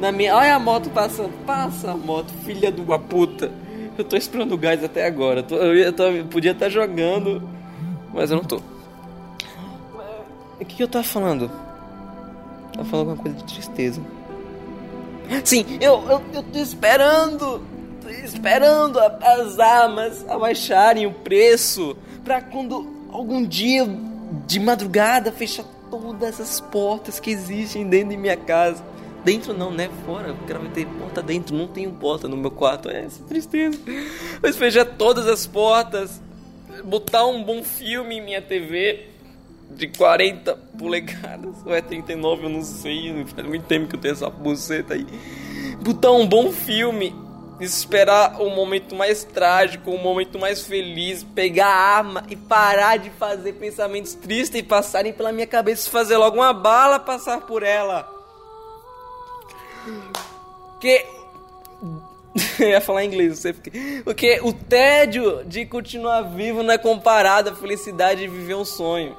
na 0.00 0.10
minha. 0.10 0.34
Olha 0.34 0.54
a 0.54 0.58
moto 0.58 0.88
passando, 0.88 1.32
passa 1.44 1.90
a 1.90 1.96
moto, 1.96 2.32
filha 2.42 2.72
de 2.72 2.80
uma 2.80 2.98
puta. 2.98 3.52
Eu 3.98 4.04
tô 4.04 4.16
esperando 4.16 4.52
o 4.52 4.58
gás 4.58 4.82
até 4.82 5.06
agora. 5.06 5.40
Eu, 5.40 5.44
tô, 5.44 5.56
eu, 5.56 5.92
tô, 5.92 6.04
eu 6.04 6.24
podia 6.24 6.52
estar 6.52 6.70
jogando, 6.70 7.42
mas 8.12 8.30
eu 8.30 8.36
não 8.36 8.44
tô. 8.44 8.60
O 10.60 10.64
que, 10.64 10.82
eu 10.82 10.88
tava 10.88 11.04
falando? 11.04 11.50
Tava 12.72 12.88
falando 12.88 13.10
alguma 13.10 13.16
coisa 13.16 13.36
de 13.36 13.44
tristeza. 13.52 14.00
Sim, 15.44 15.78
eu, 15.80 16.02
eu, 16.08 16.22
eu 16.34 16.42
tô 16.42 16.58
esperando, 16.58 17.62
tô 18.00 18.08
esperando 18.08 18.98
as 19.00 19.58
armas 19.58 20.24
abaixarem 20.28 21.06
o 21.06 21.12
preço 21.12 21.96
para 22.24 22.40
quando 22.40 22.86
algum 23.10 23.44
dia 23.44 23.86
de 24.46 24.60
madrugada 24.60 25.32
fechar 25.32 25.64
todas 25.90 26.40
essas 26.40 26.60
portas 26.60 27.18
que 27.18 27.30
existem 27.30 27.88
dentro 27.88 28.10
de 28.10 28.16
minha 28.16 28.36
casa. 28.36 28.82
Dentro 29.24 29.52
não, 29.54 29.70
né? 29.70 29.88
Fora. 30.04 30.28
Eu 30.28 30.36
quero 30.46 30.68
ter 30.70 30.86
porta 30.86 31.22
dentro. 31.22 31.54
Não 31.56 31.68
tenho 31.68 31.92
porta 31.92 32.26
no 32.26 32.36
meu 32.36 32.50
quarto. 32.50 32.88
É 32.88 33.04
essa 33.04 33.22
tristeza. 33.24 33.78
Mas 34.42 34.56
fechar 34.56 34.84
todas 34.84 35.28
as 35.28 35.46
portas. 35.46 36.20
Botar 36.84 37.26
um 37.26 37.42
bom 37.42 37.62
filme 37.62 38.16
em 38.16 38.20
minha 38.20 38.42
TV 38.42 39.08
de 39.70 39.88
40 39.88 40.54
polegadas, 40.78 41.56
ou 41.64 41.74
é 41.74 41.80
39, 41.80 42.44
eu 42.44 42.48
não 42.50 42.62
sei, 42.62 43.24
faz 43.26 43.46
muito 43.46 43.64
tempo 43.64 43.88
que 43.88 43.96
eu 43.96 44.00
tenho 44.00 44.12
essa 44.12 44.28
buceta 44.28 44.94
aí. 44.94 45.06
Botar 45.82 46.12
um 46.12 46.26
bom 46.26 46.52
filme, 46.52 47.14
esperar 47.60 48.40
o 48.40 48.50
momento 48.50 48.94
mais 48.94 49.24
trágico, 49.24 49.90
o 49.90 49.98
momento 49.98 50.38
mais 50.38 50.62
feliz, 50.66 51.24
pegar 51.24 51.68
a 51.68 51.96
arma 51.96 52.24
e 52.28 52.36
parar 52.36 52.98
de 52.98 53.10
fazer 53.10 53.54
pensamentos 53.54 54.14
tristes 54.14 54.60
e 54.60 54.62
passarem 54.62 55.12
pela 55.12 55.32
minha 55.32 55.46
cabeça 55.46 55.90
fazer 55.90 56.16
logo 56.16 56.36
uma 56.36 56.52
bala 56.52 56.98
passar 56.98 57.40
por 57.42 57.62
ela. 57.62 58.08
Que 60.80 61.06
eu 62.58 62.68
ia 62.68 62.80
falar 62.80 63.04
em 63.04 63.08
inglês, 63.08 63.28
não 63.30 63.36
sei 63.36 63.52
porque. 63.52 64.40
O 64.42 64.52
tédio 64.52 65.44
de 65.44 65.66
continuar 65.66 66.22
vivo 66.22 66.62
não 66.62 66.74
é 66.74 66.78
comparado 66.78 67.50
à 67.50 67.54
felicidade 67.54 68.20
de 68.20 68.28
viver 68.28 68.54
um 68.54 68.64
sonho. 68.64 69.16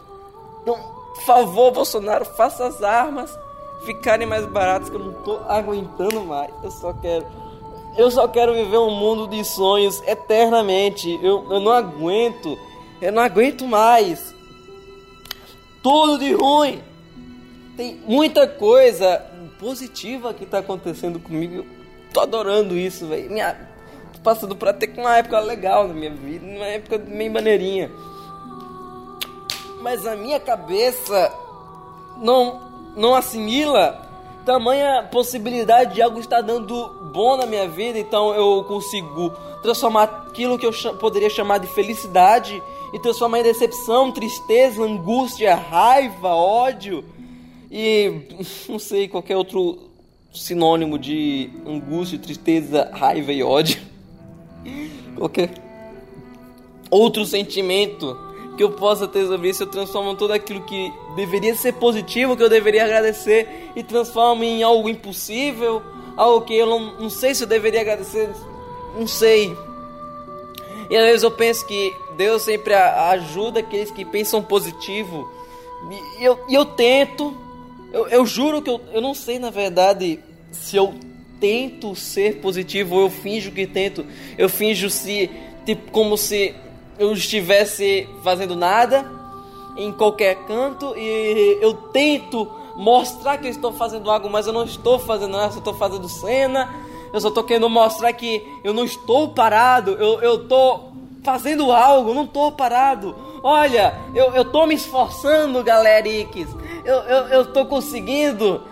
Então, 0.62 0.76
por 1.13 1.23
favor, 1.23 1.71
Bolsonaro, 1.71 2.26
faça 2.26 2.65
as 2.65 2.82
armas 2.82 3.38
ficarem 3.86 4.26
mais 4.26 4.45
baratas 4.45 4.89
que 4.89 4.95
eu 4.95 4.99
não 4.99 5.13
tô 5.23 5.38
aguentando 5.47 6.21
mais. 6.21 6.52
Eu 6.63 6.71
só 6.71 6.93
quero 6.93 7.26
eu 7.95 8.10
só 8.10 8.28
quero 8.28 8.54
viver 8.54 8.78
um 8.78 8.89
mundo 8.89 9.28
de 9.28 9.43
sonhos 9.43 10.02
eternamente. 10.08 11.19
Eu, 11.21 11.45
eu 11.52 11.60
não 11.60 11.71
aguento. 11.71 12.58
Eu 12.99 13.12
não 13.12 13.21
aguento 13.21 13.67
mais. 13.67 14.34
Tudo 15.84 16.17
de 16.17 16.34
ruim. 16.34 16.82
Tem 17.78 17.99
muita 18.06 18.47
coisa 18.47 19.23
positiva 19.60 20.34
que 20.34 20.45
tá 20.45 20.60
acontecendo 20.60 21.19
comigo. 21.19 21.65
Tô 22.13 22.21
adorando 22.21 22.78
isso, 22.78 23.08
velho. 23.08 23.30
Minha 23.30 23.56
tô 24.13 24.19
passando 24.19 24.56
para 24.56 24.71
ter 24.71 24.93
uma 24.97 25.17
época 25.17 25.39
legal 25.39 25.88
na 25.88 25.93
minha 25.93 26.12
vida, 26.12 26.45
uma 26.45 26.65
época 26.65 26.97
bem 26.97 27.30
maneirinha 27.30 27.89
mas 29.84 30.08
a 30.08 30.15
minha 30.15 30.39
cabeça 30.39 31.32
não, 32.17 32.62
não 32.95 33.13
assimila 33.13 34.02
tamanha 34.45 35.08
possibilidade 35.12 35.95
de 35.95 36.02
algo 36.02 36.19
estar 36.19 36.41
dando 36.41 37.12
bom 37.13 37.36
na 37.36 37.45
minha 37.45 37.67
vida, 37.67 37.99
então 37.99 38.34
eu 38.34 38.63
consigo 38.63 39.32
transformar 39.62 40.04
aquilo 40.04 40.58
que 40.58 40.65
eu 40.65 40.71
poderia 40.99 41.30
chamar 41.30 41.58
de 41.58 41.67
felicidade 41.67 42.63
e 42.93 42.99
transformar 42.99 43.39
em 43.39 43.43
decepção, 43.43 44.12
tristeza, 44.12 44.82
angústia, 44.82 45.54
raiva, 45.54 46.30
ódio 46.30 47.04
e 47.69 48.21
não 48.69 48.80
sei 48.80 49.10
qualquer 49.10 49.36
outro 49.36 49.78
sinônimo 50.34 50.98
de 50.98 51.50
angústia, 51.65 52.17
tristeza, 52.17 52.89
raiva 52.91 53.32
e 53.32 53.43
ódio. 53.43 53.80
Qualquer 55.15 55.52
outro 56.89 57.26
sentimento 57.26 58.17
que 58.58 58.63
eu 58.63 58.72
possa 58.72 59.08
ter 59.08 59.26
sobre 59.26 59.50
isso, 59.50 59.63
eu 59.63 59.67
transformo 59.67 60.15
tudo 60.15 60.34
aquilo 60.34 60.62
que 60.62 60.91
deveria 61.15 61.56
ser 61.56 61.74
positivo, 61.74 62.38
que 62.38 62.43
eu 62.43 62.50
deveria 62.50 62.84
agradecer, 62.84 63.72
e 63.76 63.84
transformo 63.84 64.43
em 64.43 64.62
algo 64.62 64.89
impossível, 64.89 65.81
algo 66.15 66.46
que 66.46 66.56
eu 66.56 66.67
não, 66.67 67.00
não 67.00 67.10
sei 67.10 67.34
se 67.34 67.44
eu 67.44 67.48
deveria 67.48 67.81
agradecer, 67.81 68.29
não 68.96 69.08
sei. 69.08 69.56
E 70.90 70.96
às 70.96 71.04
vezes 71.06 71.23
eu 71.23 71.31
penso 71.31 71.65
que 71.65 71.96
Deus 72.15 72.44
sempre 72.44 72.73
ajuda 72.75 73.60
aqueles 73.60 73.90
que 73.90 74.06
pensam 74.06 74.44
positivo, 74.44 75.27
e 76.19 76.23
eu, 76.23 76.40
e 76.48 76.54
eu 76.54 76.65
tento, 76.65 77.36
eu, 77.94 78.08
eu 78.08 78.25
juro 78.25 78.62
que 78.62 78.69
eu, 78.69 78.81
eu 78.91 79.00
não 79.00 79.13
sei 79.13 79.39
na 79.39 79.50
verdade 79.50 80.19
se 80.52 80.75
eu 80.75 80.94
tento 81.39 81.96
ser 81.96 82.41
positivo 82.41 82.96
ou 82.96 83.02
eu 83.04 83.10
finjo 83.10 83.52
que 83.52 83.65
tento, 83.65 84.06
eu 84.37 84.50
finjo 84.50 84.89
se, 84.89 85.29
tipo, 85.65 85.91
como 85.91 86.17
se 86.17 86.56
eu 87.00 87.13
estivesse 87.13 88.10
fazendo 88.23 88.56
nada 88.56 89.10
em 89.77 89.91
qualquer 89.91 90.35
canto 90.46 90.94
e 90.98 91.58
eu 91.62 91.73
tento 91.73 92.50
mostrar 92.75 93.37
que 93.37 93.48
eu 93.48 93.52
estou 93.52 93.71
fazendo 93.71 94.10
algo, 94.10 94.29
mas 94.29 94.48
eu 94.48 94.54
não 94.54 94.65
estou 94.65 95.00
fazendo 95.00 95.31
nada, 95.31 95.48
eu 95.48 95.52
só 95.52 95.60
estou 95.60 95.73
fazendo 95.75 96.10
cena. 96.10 96.83
Eu 97.13 97.21
só 97.21 97.27
estou 97.27 97.44
querendo 97.44 97.69
mostrar 97.69 98.12
que 98.12 98.44
eu 98.63 98.73
não 98.73 98.83
estou 98.83 99.29
parado, 99.29 99.91
eu, 99.91 100.19
eu 100.21 100.48
fazendo 101.23 101.71
algo, 101.71 102.12
não 102.12 102.23
estou 102.23 102.52
parado. 102.52 103.15
Olha, 103.44 103.94
eu, 104.15 104.33
eu 104.33 104.67
me 104.67 104.73
esforçando, 104.73 105.63
galerix. 105.63 106.48
Eu, 106.84 106.96
eu, 106.96 107.27
eu 107.27 107.46
tô 107.54 107.65
conseguindo. 107.65 108.63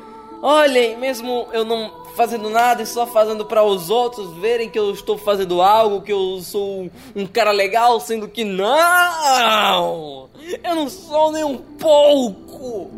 Olhem, 0.41 0.97
mesmo 0.97 1.47
eu 1.53 1.63
não 1.63 2.01
fazendo 2.15 2.49
nada 2.49 2.81
e 2.81 2.85
só 2.85 3.05
fazendo 3.07 3.45
para 3.45 3.63
os 3.63 3.89
outros 3.89 4.33
verem 4.37 4.69
que 4.69 4.77
eu 4.77 4.91
estou 4.91 5.17
fazendo 5.17 5.61
algo, 5.61 6.01
que 6.01 6.11
eu 6.11 6.39
sou 6.41 6.89
um 7.15 7.25
cara 7.25 7.51
legal, 7.51 7.99
sendo 7.99 8.27
que 8.27 8.43
não! 8.43 10.29
Eu 10.63 10.75
não 10.75 10.89
sou 10.89 11.31
nem 11.31 11.43
um 11.43 11.57
pouco! 11.57 12.91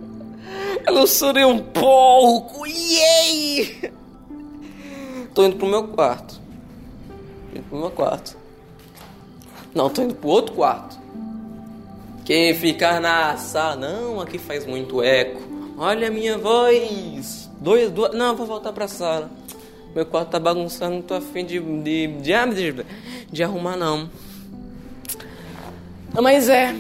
Eu 0.86 0.94
não 0.94 1.06
sou 1.06 1.34
nem 1.34 1.46
um 1.46 1.60
pouco! 1.60 2.66
Yay! 2.66 3.92
Tô 5.34 5.46
indo 5.46 5.58
pro 5.58 5.68
meu 5.68 5.88
quarto. 5.88 6.40
Tô 7.52 7.58
indo 7.58 7.70
pro 7.70 7.80
meu 7.80 7.92
quarto. 7.92 8.38
Não, 9.74 9.90
tô 9.90 10.02
indo 10.02 10.16
pro 10.16 10.30
outro 10.30 10.56
quarto. 10.56 11.03
Quem 12.26 12.54
ficar 12.54 13.02
na 13.02 13.36
sala, 13.36 13.76
não, 13.76 14.22
aqui 14.22 14.38
faz 14.38 14.66
muito 14.66 15.04
eco. 15.04 15.42
Olha 15.78 16.08
a 16.08 16.12
minha 16.12 16.38
voz. 16.38 17.50
Dois, 17.60 17.92
duas. 17.92 18.16
Não, 18.16 18.36
vou 18.36 18.48
voltar 18.48 18.72
pra 18.72 18.88
sala. 18.88 19.30
Meu 19.94 20.06
quarto 20.06 20.30
tá 20.30 20.40
bagunçando, 20.40 20.96
não 20.96 21.02
tô 21.02 21.14
afim 21.16 21.46
de, 21.46 21.60
de, 21.60 22.08
de, 22.08 22.74
de, 22.74 22.86
de 23.32 23.44
arrumar, 23.44 23.76
não. 23.76 24.10
Mas 26.22 26.48
é. 26.48 26.74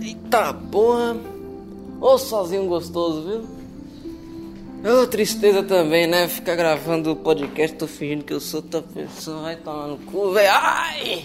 Eita 0.00 0.54
porra. 0.54 1.16
Ô 2.00 2.16
sozinho 2.16 2.66
gostoso, 2.66 3.22
viu? 3.22 3.58
Ô 5.02 5.06
tristeza 5.08 5.62
também, 5.64 6.06
né? 6.06 6.28
Ficar 6.28 6.54
gravando 6.54 7.10
o 7.10 7.16
podcast, 7.16 7.76
tô 7.76 7.88
fingindo 7.88 8.24
que 8.24 8.32
eu 8.32 8.40
sou 8.40 8.60
outra 8.62 8.80
pessoa. 8.80 9.42
Vai 9.42 9.56
tomar 9.56 9.88
no 9.88 9.98
cu, 9.98 10.30
velho. 10.32 10.50
Ai! 10.52 11.24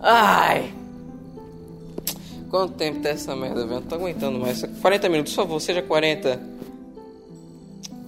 Ai! 0.00 0.85
Quanto 2.56 2.72
tempo 2.72 3.00
tá 3.00 3.10
essa 3.10 3.36
merda, 3.36 3.66
velho? 3.66 3.80
Não 3.80 3.82
tô 3.82 3.96
aguentando 3.96 4.38
mais. 4.38 4.62
40 4.80 5.08
minutos, 5.10 5.34
por 5.34 5.42
favor, 5.42 5.60
seja 5.60 5.82
40. 5.82 6.40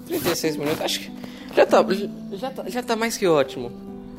36 0.07 0.57
minutos, 0.57 0.81
acho 0.81 1.01
que 1.01 1.13
já 1.55 1.67
tá, 1.67 1.85
já 2.33 2.51
tá, 2.51 2.65
já 2.67 2.83
tá 2.83 2.97
mais 2.97 3.19
que 3.19 3.27
ótimo. 3.27 3.71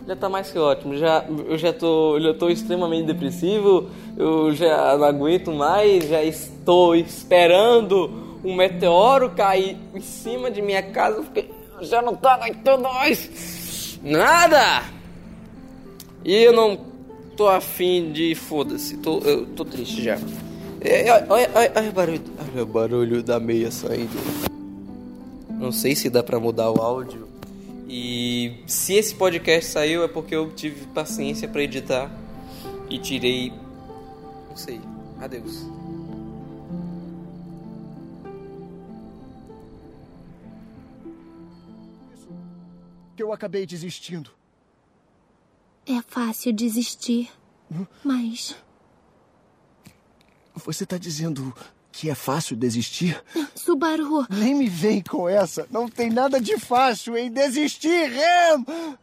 Já 0.06 0.16
tá 0.16 0.30
mais 0.30 0.52
que 0.52 0.60
ótimo. 0.60 0.96
Já, 0.96 1.26
eu 1.48 1.58
já 1.58 1.74
tô, 1.74 2.20
já 2.20 2.32
tô 2.36 2.48
extremamente 2.48 3.08
depressivo, 3.08 3.90
eu 4.16 4.54
já 4.54 4.96
não 4.98 5.06
aguento 5.06 5.52
mais, 5.52 6.08
já 6.08 6.24
estou 6.24 6.96
esperando 6.96 8.38
um 8.44 8.54
meteoro 8.54 9.32
cair 9.32 9.80
em 9.96 10.02
cima 10.02 10.52
de 10.52 10.62
minha 10.62 10.84
casa, 10.84 11.24
porque 11.24 11.50
eu 11.80 11.84
já 11.84 12.04
não 12.04 12.16
tô 12.16 12.28
aguentando 12.28 12.84
mais 12.84 13.98
nada. 14.04 14.84
E 16.24 16.36
eu 16.36 16.54
não 16.54 16.89
tô 17.40 17.48
afim 17.48 18.12
de 18.12 18.36
foda-se, 18.36 18.98
tô, 18.98 19.20
eu 19.20 19.46
tô 19.46 19.64
triste 19.64 20.04
já. 20.04 20.18
É, 20.82 21.10
olha, 21.10 21.26
olha, 21.30 21.52
olha, 21.56 21.72
olha 21.74 21.90
o 21.90 21.94
barulho, 21.94 22.22
olha 22.38 22.64
o 22.64 22.66
barulho 22.66 23.24
da 23.24 23.40
meia 23.40 23.72
saindo. 23.72 24.12
Não 25.50 25.72
sei 25.72 25.96
se 25.96 26.10
dá 26.10 26.22
para 26.22 26.38
mudar 26.38 26.70
o 26.70 26.82
áudio. 26.82 27.30
E 27.88 28.62
se 28.68 28.96
esse 28.96 29.16
podcast 29.16 29.72
saiu 29.72 30.04
é 30.04 30.10
porque 30.10 30.36
eu 30.36 30.52
tive 30.52 30.86
paciência 30.88 31.48
para 31.48 31.64
editar 31.64 32.12
e 32.90 33.00
tirei. 33.00 33.54
Não 34.50 34.58
sei. 34.58 34.82
Adeus. 35.22 35.66
Eu 43.18 43.32
acabei 43.32 43.66
desistindo. 43.66 44.39
É 45.90 46.04
fácil 46.08 46.54
desistir, 46.54 47.32
hum? 47.72 47.84
mas. 48.04 48.56
Você 50.54 50.86
tá 50.86 51.00
dizendo 51.00 51.52
que 51.92 52.12
é 52.12 52.14
fácil 52.14 52.56
desistir? 52.56 53.20
Subaru. 53.56 54.28
Nem 54.30 54.54
me 54.54 54.70
vem 54.70 55.02
com 55.02 55.28
essa. 55.28 55.68
Não 55.72 55.90
tem 55.90 56.12
nada 56.12 56.40
de 56.40 56.60
fácil 56.60 57.18
em 57.18 57.32
desistir, 57.32 58.08
Rem! 58.08 58.98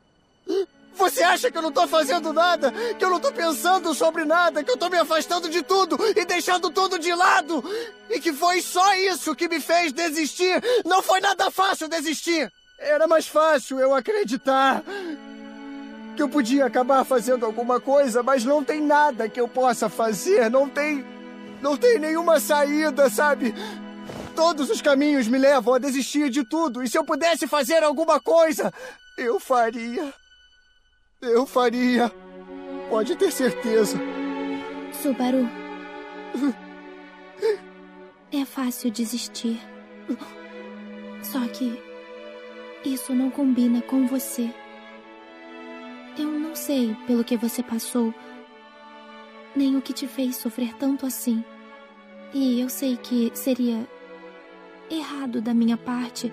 Você 0.95 1.25
acha 1.25 1.51
que 1.51 1.59
eu 1.59 1.63
não 1.63 1.73
tô 1.73 1.89
fazendo 1.89 2.33
nada? 2.33 2.73
Que 2.97 3.05
eu 3.05 3.11
não 3.11 3.19
tô 3.19 3.33
pensando 3.33 3.93
sobre 3.93 4.25
nada? 4.25 4.63
Que 4.63 4.71
eu 4.71 4.77
tô 4.77 4.89
me 4.89 4.97
afastando 4.97 5.49
de 5.49 5.63
tudo 5.65 5.99
e 6.17 6.25
deixando 6.25 6.71
tudo 6.71 7.01
de 7.01 7.13
lado? 7.13 7.65
E 8.09 8.21
que 8.21 8.33
foi 8.33 8.63
só 8.63 8.95
isso 8.95 9.35
que 9.35 9.49
me 9.49 9.59
fez 9.59 9.93
desistir? 9.93 10.63
Não 10.85 11.03
foi 11.03 11.19
nada 11.19 11.51
fácil 11.51 11.89
desistir! 11.89 12.49
Era 12.79 13.07
mais 13.07 13.27
fácil 13.27 13.81
eu 13.81 13.95
acreditar 13.95 14.85
que 16.17 16.23
eu 16.23 16.29
podia 16.29 16.65
acabar 16.65 17.05
fazendo 17.05 17.45
alguma 17.45 17.79
coisa, 17.79 18.23
mas 18.23 18.45
não 18.45 18.65
tem 18.65 18.81
nada 18.81 19.29
que 19.29 19.39
eu 19.39 19.47
possa 19.47 19.89
fazer, 19.89 20.51
não 20.51 20.69
tem 20.69 21.05
não 21.61 21.77
tem 21.77 21.99
nenhuma 21.99 22.41
saída, 22.41 23.09
sabe? 23.09 23.55
Todos 24.35 24.71
os 24.71 24.81
caminhos 24.83 25.29
me 25.29 25.39
levam 25.39 25.75
a 25.75 25.79
desistir 25.79 26.31
de 26.31 26.45
tudo. 26.45 26.83
E 26.83 26.89
se 26.89 26.99
eu 26.99 27.05
pudesse 27.05 27.47
fazer 27.47 27.83
alguma 27.83 28.21
coisa, 28.21 28.73
eu 29.17 29.41
faria. 29.41 30.13
Eu 31.21 31.47
faria. 31.47 32.13
Pode 32.91 33.17
ter 33.17 33.31
certeza. 33.31 33.99
Subaru. 35.03 35.49
É 38.33 38.45
fácil 38.45 38.91
desistir. 38.91 39.61
Só 41.23 41.41
que 41.49 41.81
isso 42.85 43.15
não 43.15 43.31
combina 43.31 43.81
com 43.83 44.07
você. 44.07 44.53
Eu 46.19 46.31
não 46.31 46.55
sei 46.55 46.95
pelo 47.07 47.23
que 47.23 47.37
você 47.37 47.63
passou 47.63 48.15
nem 49.55 49.77
o 49.77 49.83
que 49.83 49.93
te 49.93 50.07
fez 50.07 50.37
sofrer 50.37 50.75
tanto 50.75 51.07
assim. 51.07 51.45
E 52.33 52.61
eu 52.61 52.69
sei 52.69 52.97
que 52.97 53.31
seria 53.35 53.89
errado 54.91 55.41
da 55.41 55.53
minha 55.55 55.77
parte 55.77 56.33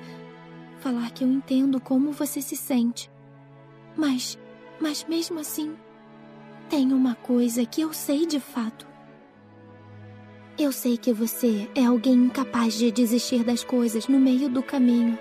falar 0.80 1.12
que 1.12 1.24
eu 1.24 1.28
entendo 1.30 1.80
como 1.80 2.12
você 2.12 2.42
se 2.42 2.56
sente. 2.56 3.10
Mas, 3.96 4.38
mas 4.80 5.06
mesmo 5.06 5.40
assim, 5.40 5.76
tem 6.70 6.92
uma 6.92 7.16
coisa 7.16 7.66
que 7.66 7.82
eu 7.82 7.94
sei 7.94 8.26
de 8.26 8.40
fato. 8.40 8.88
Eu 10.58 10.72
sei 10.72 10.98
que 10.98 11.12
você 11.12 11.70
é 11.74 11.86
alguém 11.86 12.14
incapaz 12.14 12.76
de 12.76 12.92
desistir 12.92 13.44
das 13.44 13.64
coisas 13.64 14.08
no 14.08 14.20
meio 14.20 14.50
do 14.50 14.62
caminho. 14.62 15.18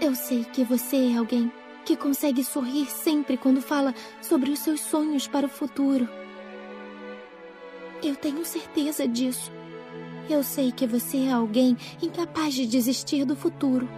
Eu 0.00 0.14
sei 0.14 0.44
que 0.44 0.62
você 0.62 1.12
é 1.12 1.16
alguém 1.16 1.50
que 1.86 1.96
consegue 1.96 2.42
sorrir 2.42 2.90
sempre 2.90 3.36
quando 3.36 3.62
fala 3.62 3.94
sobre 4.20 4.50
os 4.50 4.58
seus 4.58 4.80
sonhos 4.80 5.28
para 5.28 5.46
o 5.46 5.48
futuro. 5.48 6.08
Eu 8.02 8.16
tenho 8.16 8.44
certeza 8.44 9.06
disso. 9.06 9.52
Eu 10.28 10.42
sei 10.42 10.72
que 10.72 10.84
você 10.84 11.26
é 11.26 11.32
alguém 11.32 11.76
incapaz 12.02 12.52
de 12.54 12.66
desistir 12.66 13.24
do 13.24 13.36
futuro. 13.36 13.88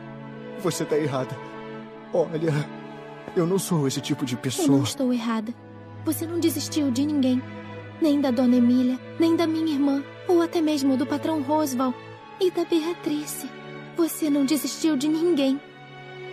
Você 0.61 0.83
está 0.83 0.99
errada. 0.99 1.35
Olha, 2.13 2.53
eu 3.35 3.47
não 3.47 3.59
sou 3.59 3.89
esse 3.89 4.03
tipo 4.03 4.27
de 4.27 4.37
pessoa. 4.37 4.67
Eu 4.67 4.73
não 4.73 4.83
estou 4.85 5.13
errada. 5.13 5.55
Você 6.05 6.27
não 6.27 6.39
desistiu 6.39 6.91
de 6.91 7.07
ninguém. 7.07 7.43
Nem 8.03 8.21
da 8.21 8.31
Dona 8.31 8.57
Emília, 8.57 9.01
nem 9.19 9.35
da 9.35 9.47
minha 9.47 9.73
irmã, 9.73 10.05
ou 10.29 10.43
até 10.43 10.61
mesmo 10.61 10.97
do 10.97 11.07
patrão 11.07 11.43
Rosval 11.43 11.95
e 12.39 12.51
da 12.51 12.65
Beatrice. 12.65 13.49
Você 13.97 14.29
não 14.29 14.45
desistiu 14.45 14.95
de 14.97 15.09
ninguém. 15.09 15.59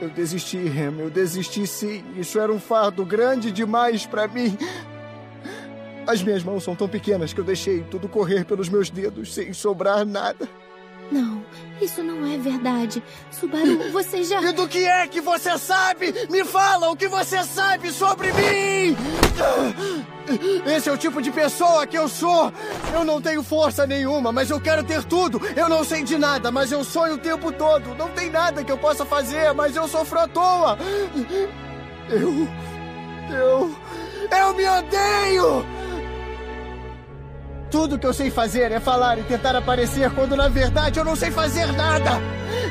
Eu 0.01 0.09
desisti, 0.09 0.57
Rem, 0.57 0.99
eu 0.99 1.09
desisti 1.09 1.65
sim. 1.65 2.03
Isso 2.17 2.39
era 2.39 2.51
um 2.51 2.59
fardo 2.59 3.05
grande 3.05 3.51
demais 3.51 4.05
para 4.05 4.27
mim. 4.27 4.57
As 6.07 6.21
minhas 6.21 6.43
mãos 6.43 6.63
são 6.63 6.75
tão 6.75 6.87
pequenas 6.87 7.33
que 7.33 7.39
eu 7.39 7.45
deixei 7.45 7.81
tudo 7.83 8.07
correr 8.07 8.45
pelos 8.45 8.69
meus 8.69 8.89
dedos 8.89 9.33
sem 9.33 9.53
sobrar 9.53 10.05
nada. 10.05 10.47
Não, 11.11 11.43
isso 11.81 12.01
não 12.01 12.25
é 12.25 12.37
verdade. 12.37 13.03
Subaru, 13.31 13.91
você 13.91 14.23
já. 14.23 14.41
E 14.41 14.51
do 14.51 14.67
que 14.67 14.85
é 14.85 15.07
que 15.07 15.21
você 15.21 15.57
sabe? 15.57 16.13
Me 16.29 16.43
fala 16.43 16.89
o 16.89 16.95
que 16.95 17.07
você 17.07 17.43
sabe 17.43 17.91
sobre 17.91 18.31
mim! 18.33 18.95
Esse 20.65 20.89
é 20.89 20.91
o 20.91 20.97
tipo 20.97 21.21
de 21.21 21.31
pessoa 21.31 21.85
que 21.85 21.97
eu 21.97 22.07
sou. 22.07 22.51
Eu 22.93 23.03
não 23.03 23.21
tenho 23.21 23.43
força 23.43 23.85
nenhuma, 23.85 24.31
mas 24.31 24.49
eu 24.49 24.59
quero 24.59 24.83
ter 24.83 25.03
tudo. 25.03 25.39
Eu 25.55 25.69
não 25.69 25.83
sei 25.83 26.03
de 26.03 26.17
nada, 26.17 26.51
mas 26.51 26.71
eu 26.71 26.83
sonho 26.83 27.15
o 27.15 27.19
tempo 27.19 27.51
todo. 27.51 27.93
Não 27.95 28.09
tem 28.09 28.29
nada 28.31 28.63
que 28.63 28.71
eu 28.71 28.77
possa 28.77 29.05
fazer, 29.05 29.53
mas 29.53 29.75
eu 29.75 29.87
sofro 29.87 30.19
à 30.19 30.27
toa. 30.27 30.77
Eu. 32.09 32.47
Eu. 33.29 33.75
Eu 34.31 34.53
me 34.53 34.67
odeio! 34.67 35.74
Tudo 37.75 37.99
que 37.99 38.07
eu 38.07 38.13
sei 38.13 38.31
fazer 38.31 38.71
é 38.71 38.79
falar 38.79 39.19
e 39.19 39.23
tentar 39.23 39.53
aparecer 39.53 40.09
quando 40.11 40.33
na 40.33 40.47
verdade 40.47 40.97
eu 40.97 41.03
não 41.03 41.13
sei 41.13 41.29
fazer 41.29 41.73
nada. 41.73 42.21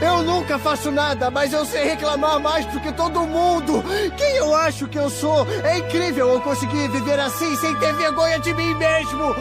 Eu 0.00 0.22
nunca 0.22 0.58
faço 0.58 0.90
nada, 0.90 1.30
mas 1.30 1.52
eu 1.52 1.62
sei 1.66 1.84
reclamar 1.84 2.40
mais 2.40 2.64
do 2.64 2.80
que 2.80 2.90
todo 2.90 3.20
mundo. 3.26 3.84
Quem 4.16 4.36
eu 4.36 4.54
acho 4.54 4.88
que 4.88 4.98
eu 4.98 5.10
sou? 5.10 5.46
É 5.62 5.76
incrível 5.76 6.30
eu 6.30 6.40
conseguir 6.40 6.88
viver 6.88 7.20
assim 7.20 7.54
sem 7.56 7.74
ter 7.76 7.92
vergonha 7.92 8.38
de 8.38 8.54
mim 8.54 8.74
mesmo. 8.76 9.34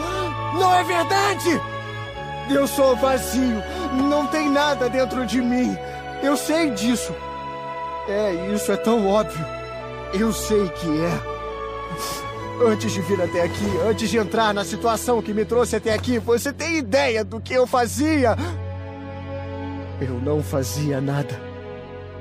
Não 0.60 0.74
é 0.74 0.84
verdade? 0.84 1.58
Eu 2.50 2.66
sou 2.66 2.94
vazio. 2.96 3.62
Não 3.94 4.26
tem 4.26 4.50
nada 4.50 4.90
dentro 4.90 5.24
de 5.24 5.40
mim. 5.40 5.74
Eu 6.22 6.36
sei 6.36 6.72
disso. 6.72 7.14
É, 8.06 8.52
isso 8.54 8.70
é 8.70 8.76
tão 8.76 9.08
óbvio. 9.08 9.46
Eu 10.12 10.30
sei 10.30 10.68
que 10.68 11.00
é. 11.00 12.23
Antes 12.62 12.92
de 12.92 13.00
vir 13.00 13.20
até 13.20 13.42
aqui, 13.42 13.64
antes 13.86 14.08
de 14.08 14.16
entrar 14.16 14.54
na 14.54 14.64
situação 14.64 15.20
que 15.20 15.34
me 15.34 15.44
trouxe 15.44 15.76
até 15.76 15.92
aqui, 15.92 16.18
você 16.18 16.52
tem 16.52 16.78
ideia 16.78 17.24
do 17.24 17.40
que 17.40 17.52
eu 17.52 17.66
fazia? 17.66 18.36
Eu 20.00 20.20
não 20.20 20.42
fazia 20.42 21.00
nada. 21.00 21.40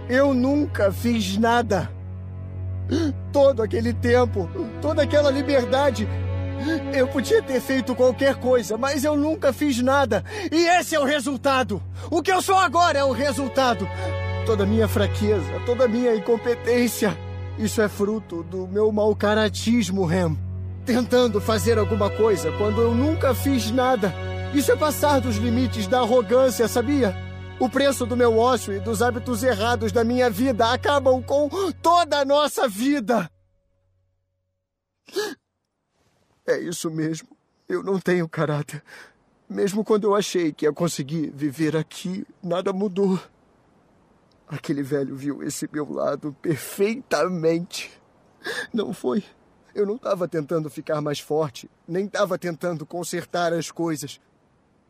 Eu 0.09 0.33
nunca 0.33 0.91
fiz 0.91 1.37
nada. 1.37 1.89
Todo 3.31 3.61
aquele 3.61 3.93
tempo, 3.93 4.49
toda 4.81 5.03
aquela 5.03 5.29
liberdade. 5.29 6.07
Eu 6.93 7.07
podia 7.07 7.41
ter 7.41 7.61
feito 7.61 7.95
qualquer 7.95 8.35
coisa, 8.35 8.77
mas 8.77 9.03
eu 9.03 9.15
nunca 9.15 9.53
fiz 9.53 9.81
nada. 9.81 10.23
E 10.51 10.65
esse 10.79 10.95
é 10.95 10.99
o 10.99 11.05
resultado. 11.05 11.81
O 12.09 12.21
que 12.21 12.31
eu 12.31 12.41
sou 12.41 12.57
agora 12.57 12.99
é 12.99 13.03
o 13.03 13.11
resultado. 13.11 13.87
Toda 14.45 14.63
a 14.63 14.67
minha 14.67 14.87
fraqueza, 14.87 15.59
toda 15.65 15.85
a 15.85 15.87
minha 15.87 16.15
incompetência. 16.15 17.17
Isso 17.57 17.81
é 17.81 17.87
fruto 17.87 18.43
do 18.43 18.67
meu 18.67 18.91
mau 18.91 19.15
caratismo, 19.15 20.05
Rem. 20.05 20.37
Tentando 20.85 21.39
fazer 21.39 21.77
alguma 21.77 22.09
coisa 22.09 22.51
quando 22.57 22.81
eu 22.81 22.93
nunca 22.93 23.33
fiz 23.35 23.69
nada. 23.71 24.13
Isso 24.53 24.71
é 24.71 24.75
passar 24.75 25.21
dos 25.21 25.37
limites 25.37 25.87
da 25.87 25.99
arrogância, 25.99 26.67
sabia? 26.67 27.15
O 27.59 27.69
preço 27.69 28.05
do 28.05 28.17
meu 28.17 28.37
ócio 28.37 28.73
e 28.73 28.79
dos 28.79 29.01
hábitos 29.01 29.43
errados 29.43 29.91
da 29.91 30.03
minha 30.03 30.29
vida 30.29 30.71
acabam 30.71 31.21
com 31.21 31.49
toda 31.81 32.19
a 32.19 32.25
nossa 32.25 32.67
vida. 32.67 33.29
É 36.45 36.59
isso 36.59 36.89
mesmo. 36.89 37.29
Eu 37.69 37.81
não 37.81 37.99
tenho 37.99 38.27
caráter. 38.27 38.83
Mesmo 39.47 39.83
quando 39.83 40.05
eu 40.05 40.15
achei 40.15 40.51
que 40.51 40.65
ia 40.65 40.73
conseguir 40.73 41.31
viver 41.33 41.77
aqui, 41.77 42.25
nada 42.41 42.73
mudou. 42.73 43.19
Aquele 44.47 44.83
velho 44.83 45.15
viu 45.15 45.41
esse 45.43 45.69
meu 45.71 45.91
lado 45.91 46.35
perfeitamente. 46.41 47.91
Não 48.73 48.93
foi. 48.93 49.23
Eu 49.73 49.85
não 49.85 49.95
estava 49.95 50.27
tentando 50.27 50.69
ficar 50.69 51.01
mais 51.01 51.19
forte, 51.19 51.69
nem 51.87 52.05
estava 52.05 52.37
tentando 52.37 52.85
consertar 52.85 53.53
as 53.53 53.71
coisas. 53.71 54.21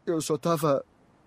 Eu 0.05 0.19
só 0.19 0.35
estava 0.35 0.83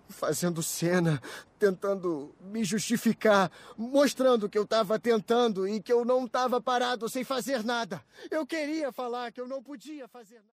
fazendo 0.09 0.61
cena, 0.63 1.21
tentando 1.57 2.33
me 2.39 2.63
justificar, 2.63 3.51
mostrando 3.77 4.47
que 4.47 4.57
eu 4.57 4.63
estava 4.63 4.99
tentando 4.99 5.67
e 5.67 5.81
que 5.81 5.91
eu 5.91 6.05
não 6.05 6.25
estava 6.25 6.61
parado 6.61 7.09
sem 7.09 7.23
fazer 7.23 7.63
nada. 7.63 8.03
Eu 8.29 8.45
queria 8.45 8.91
falar 8.91 9.31
que 9.31 9.41
eu 9.41 9.47
não 9.47 9.61
podia 9.61 10.07
fazer 10.07 10.35
nada. 10.35 10.45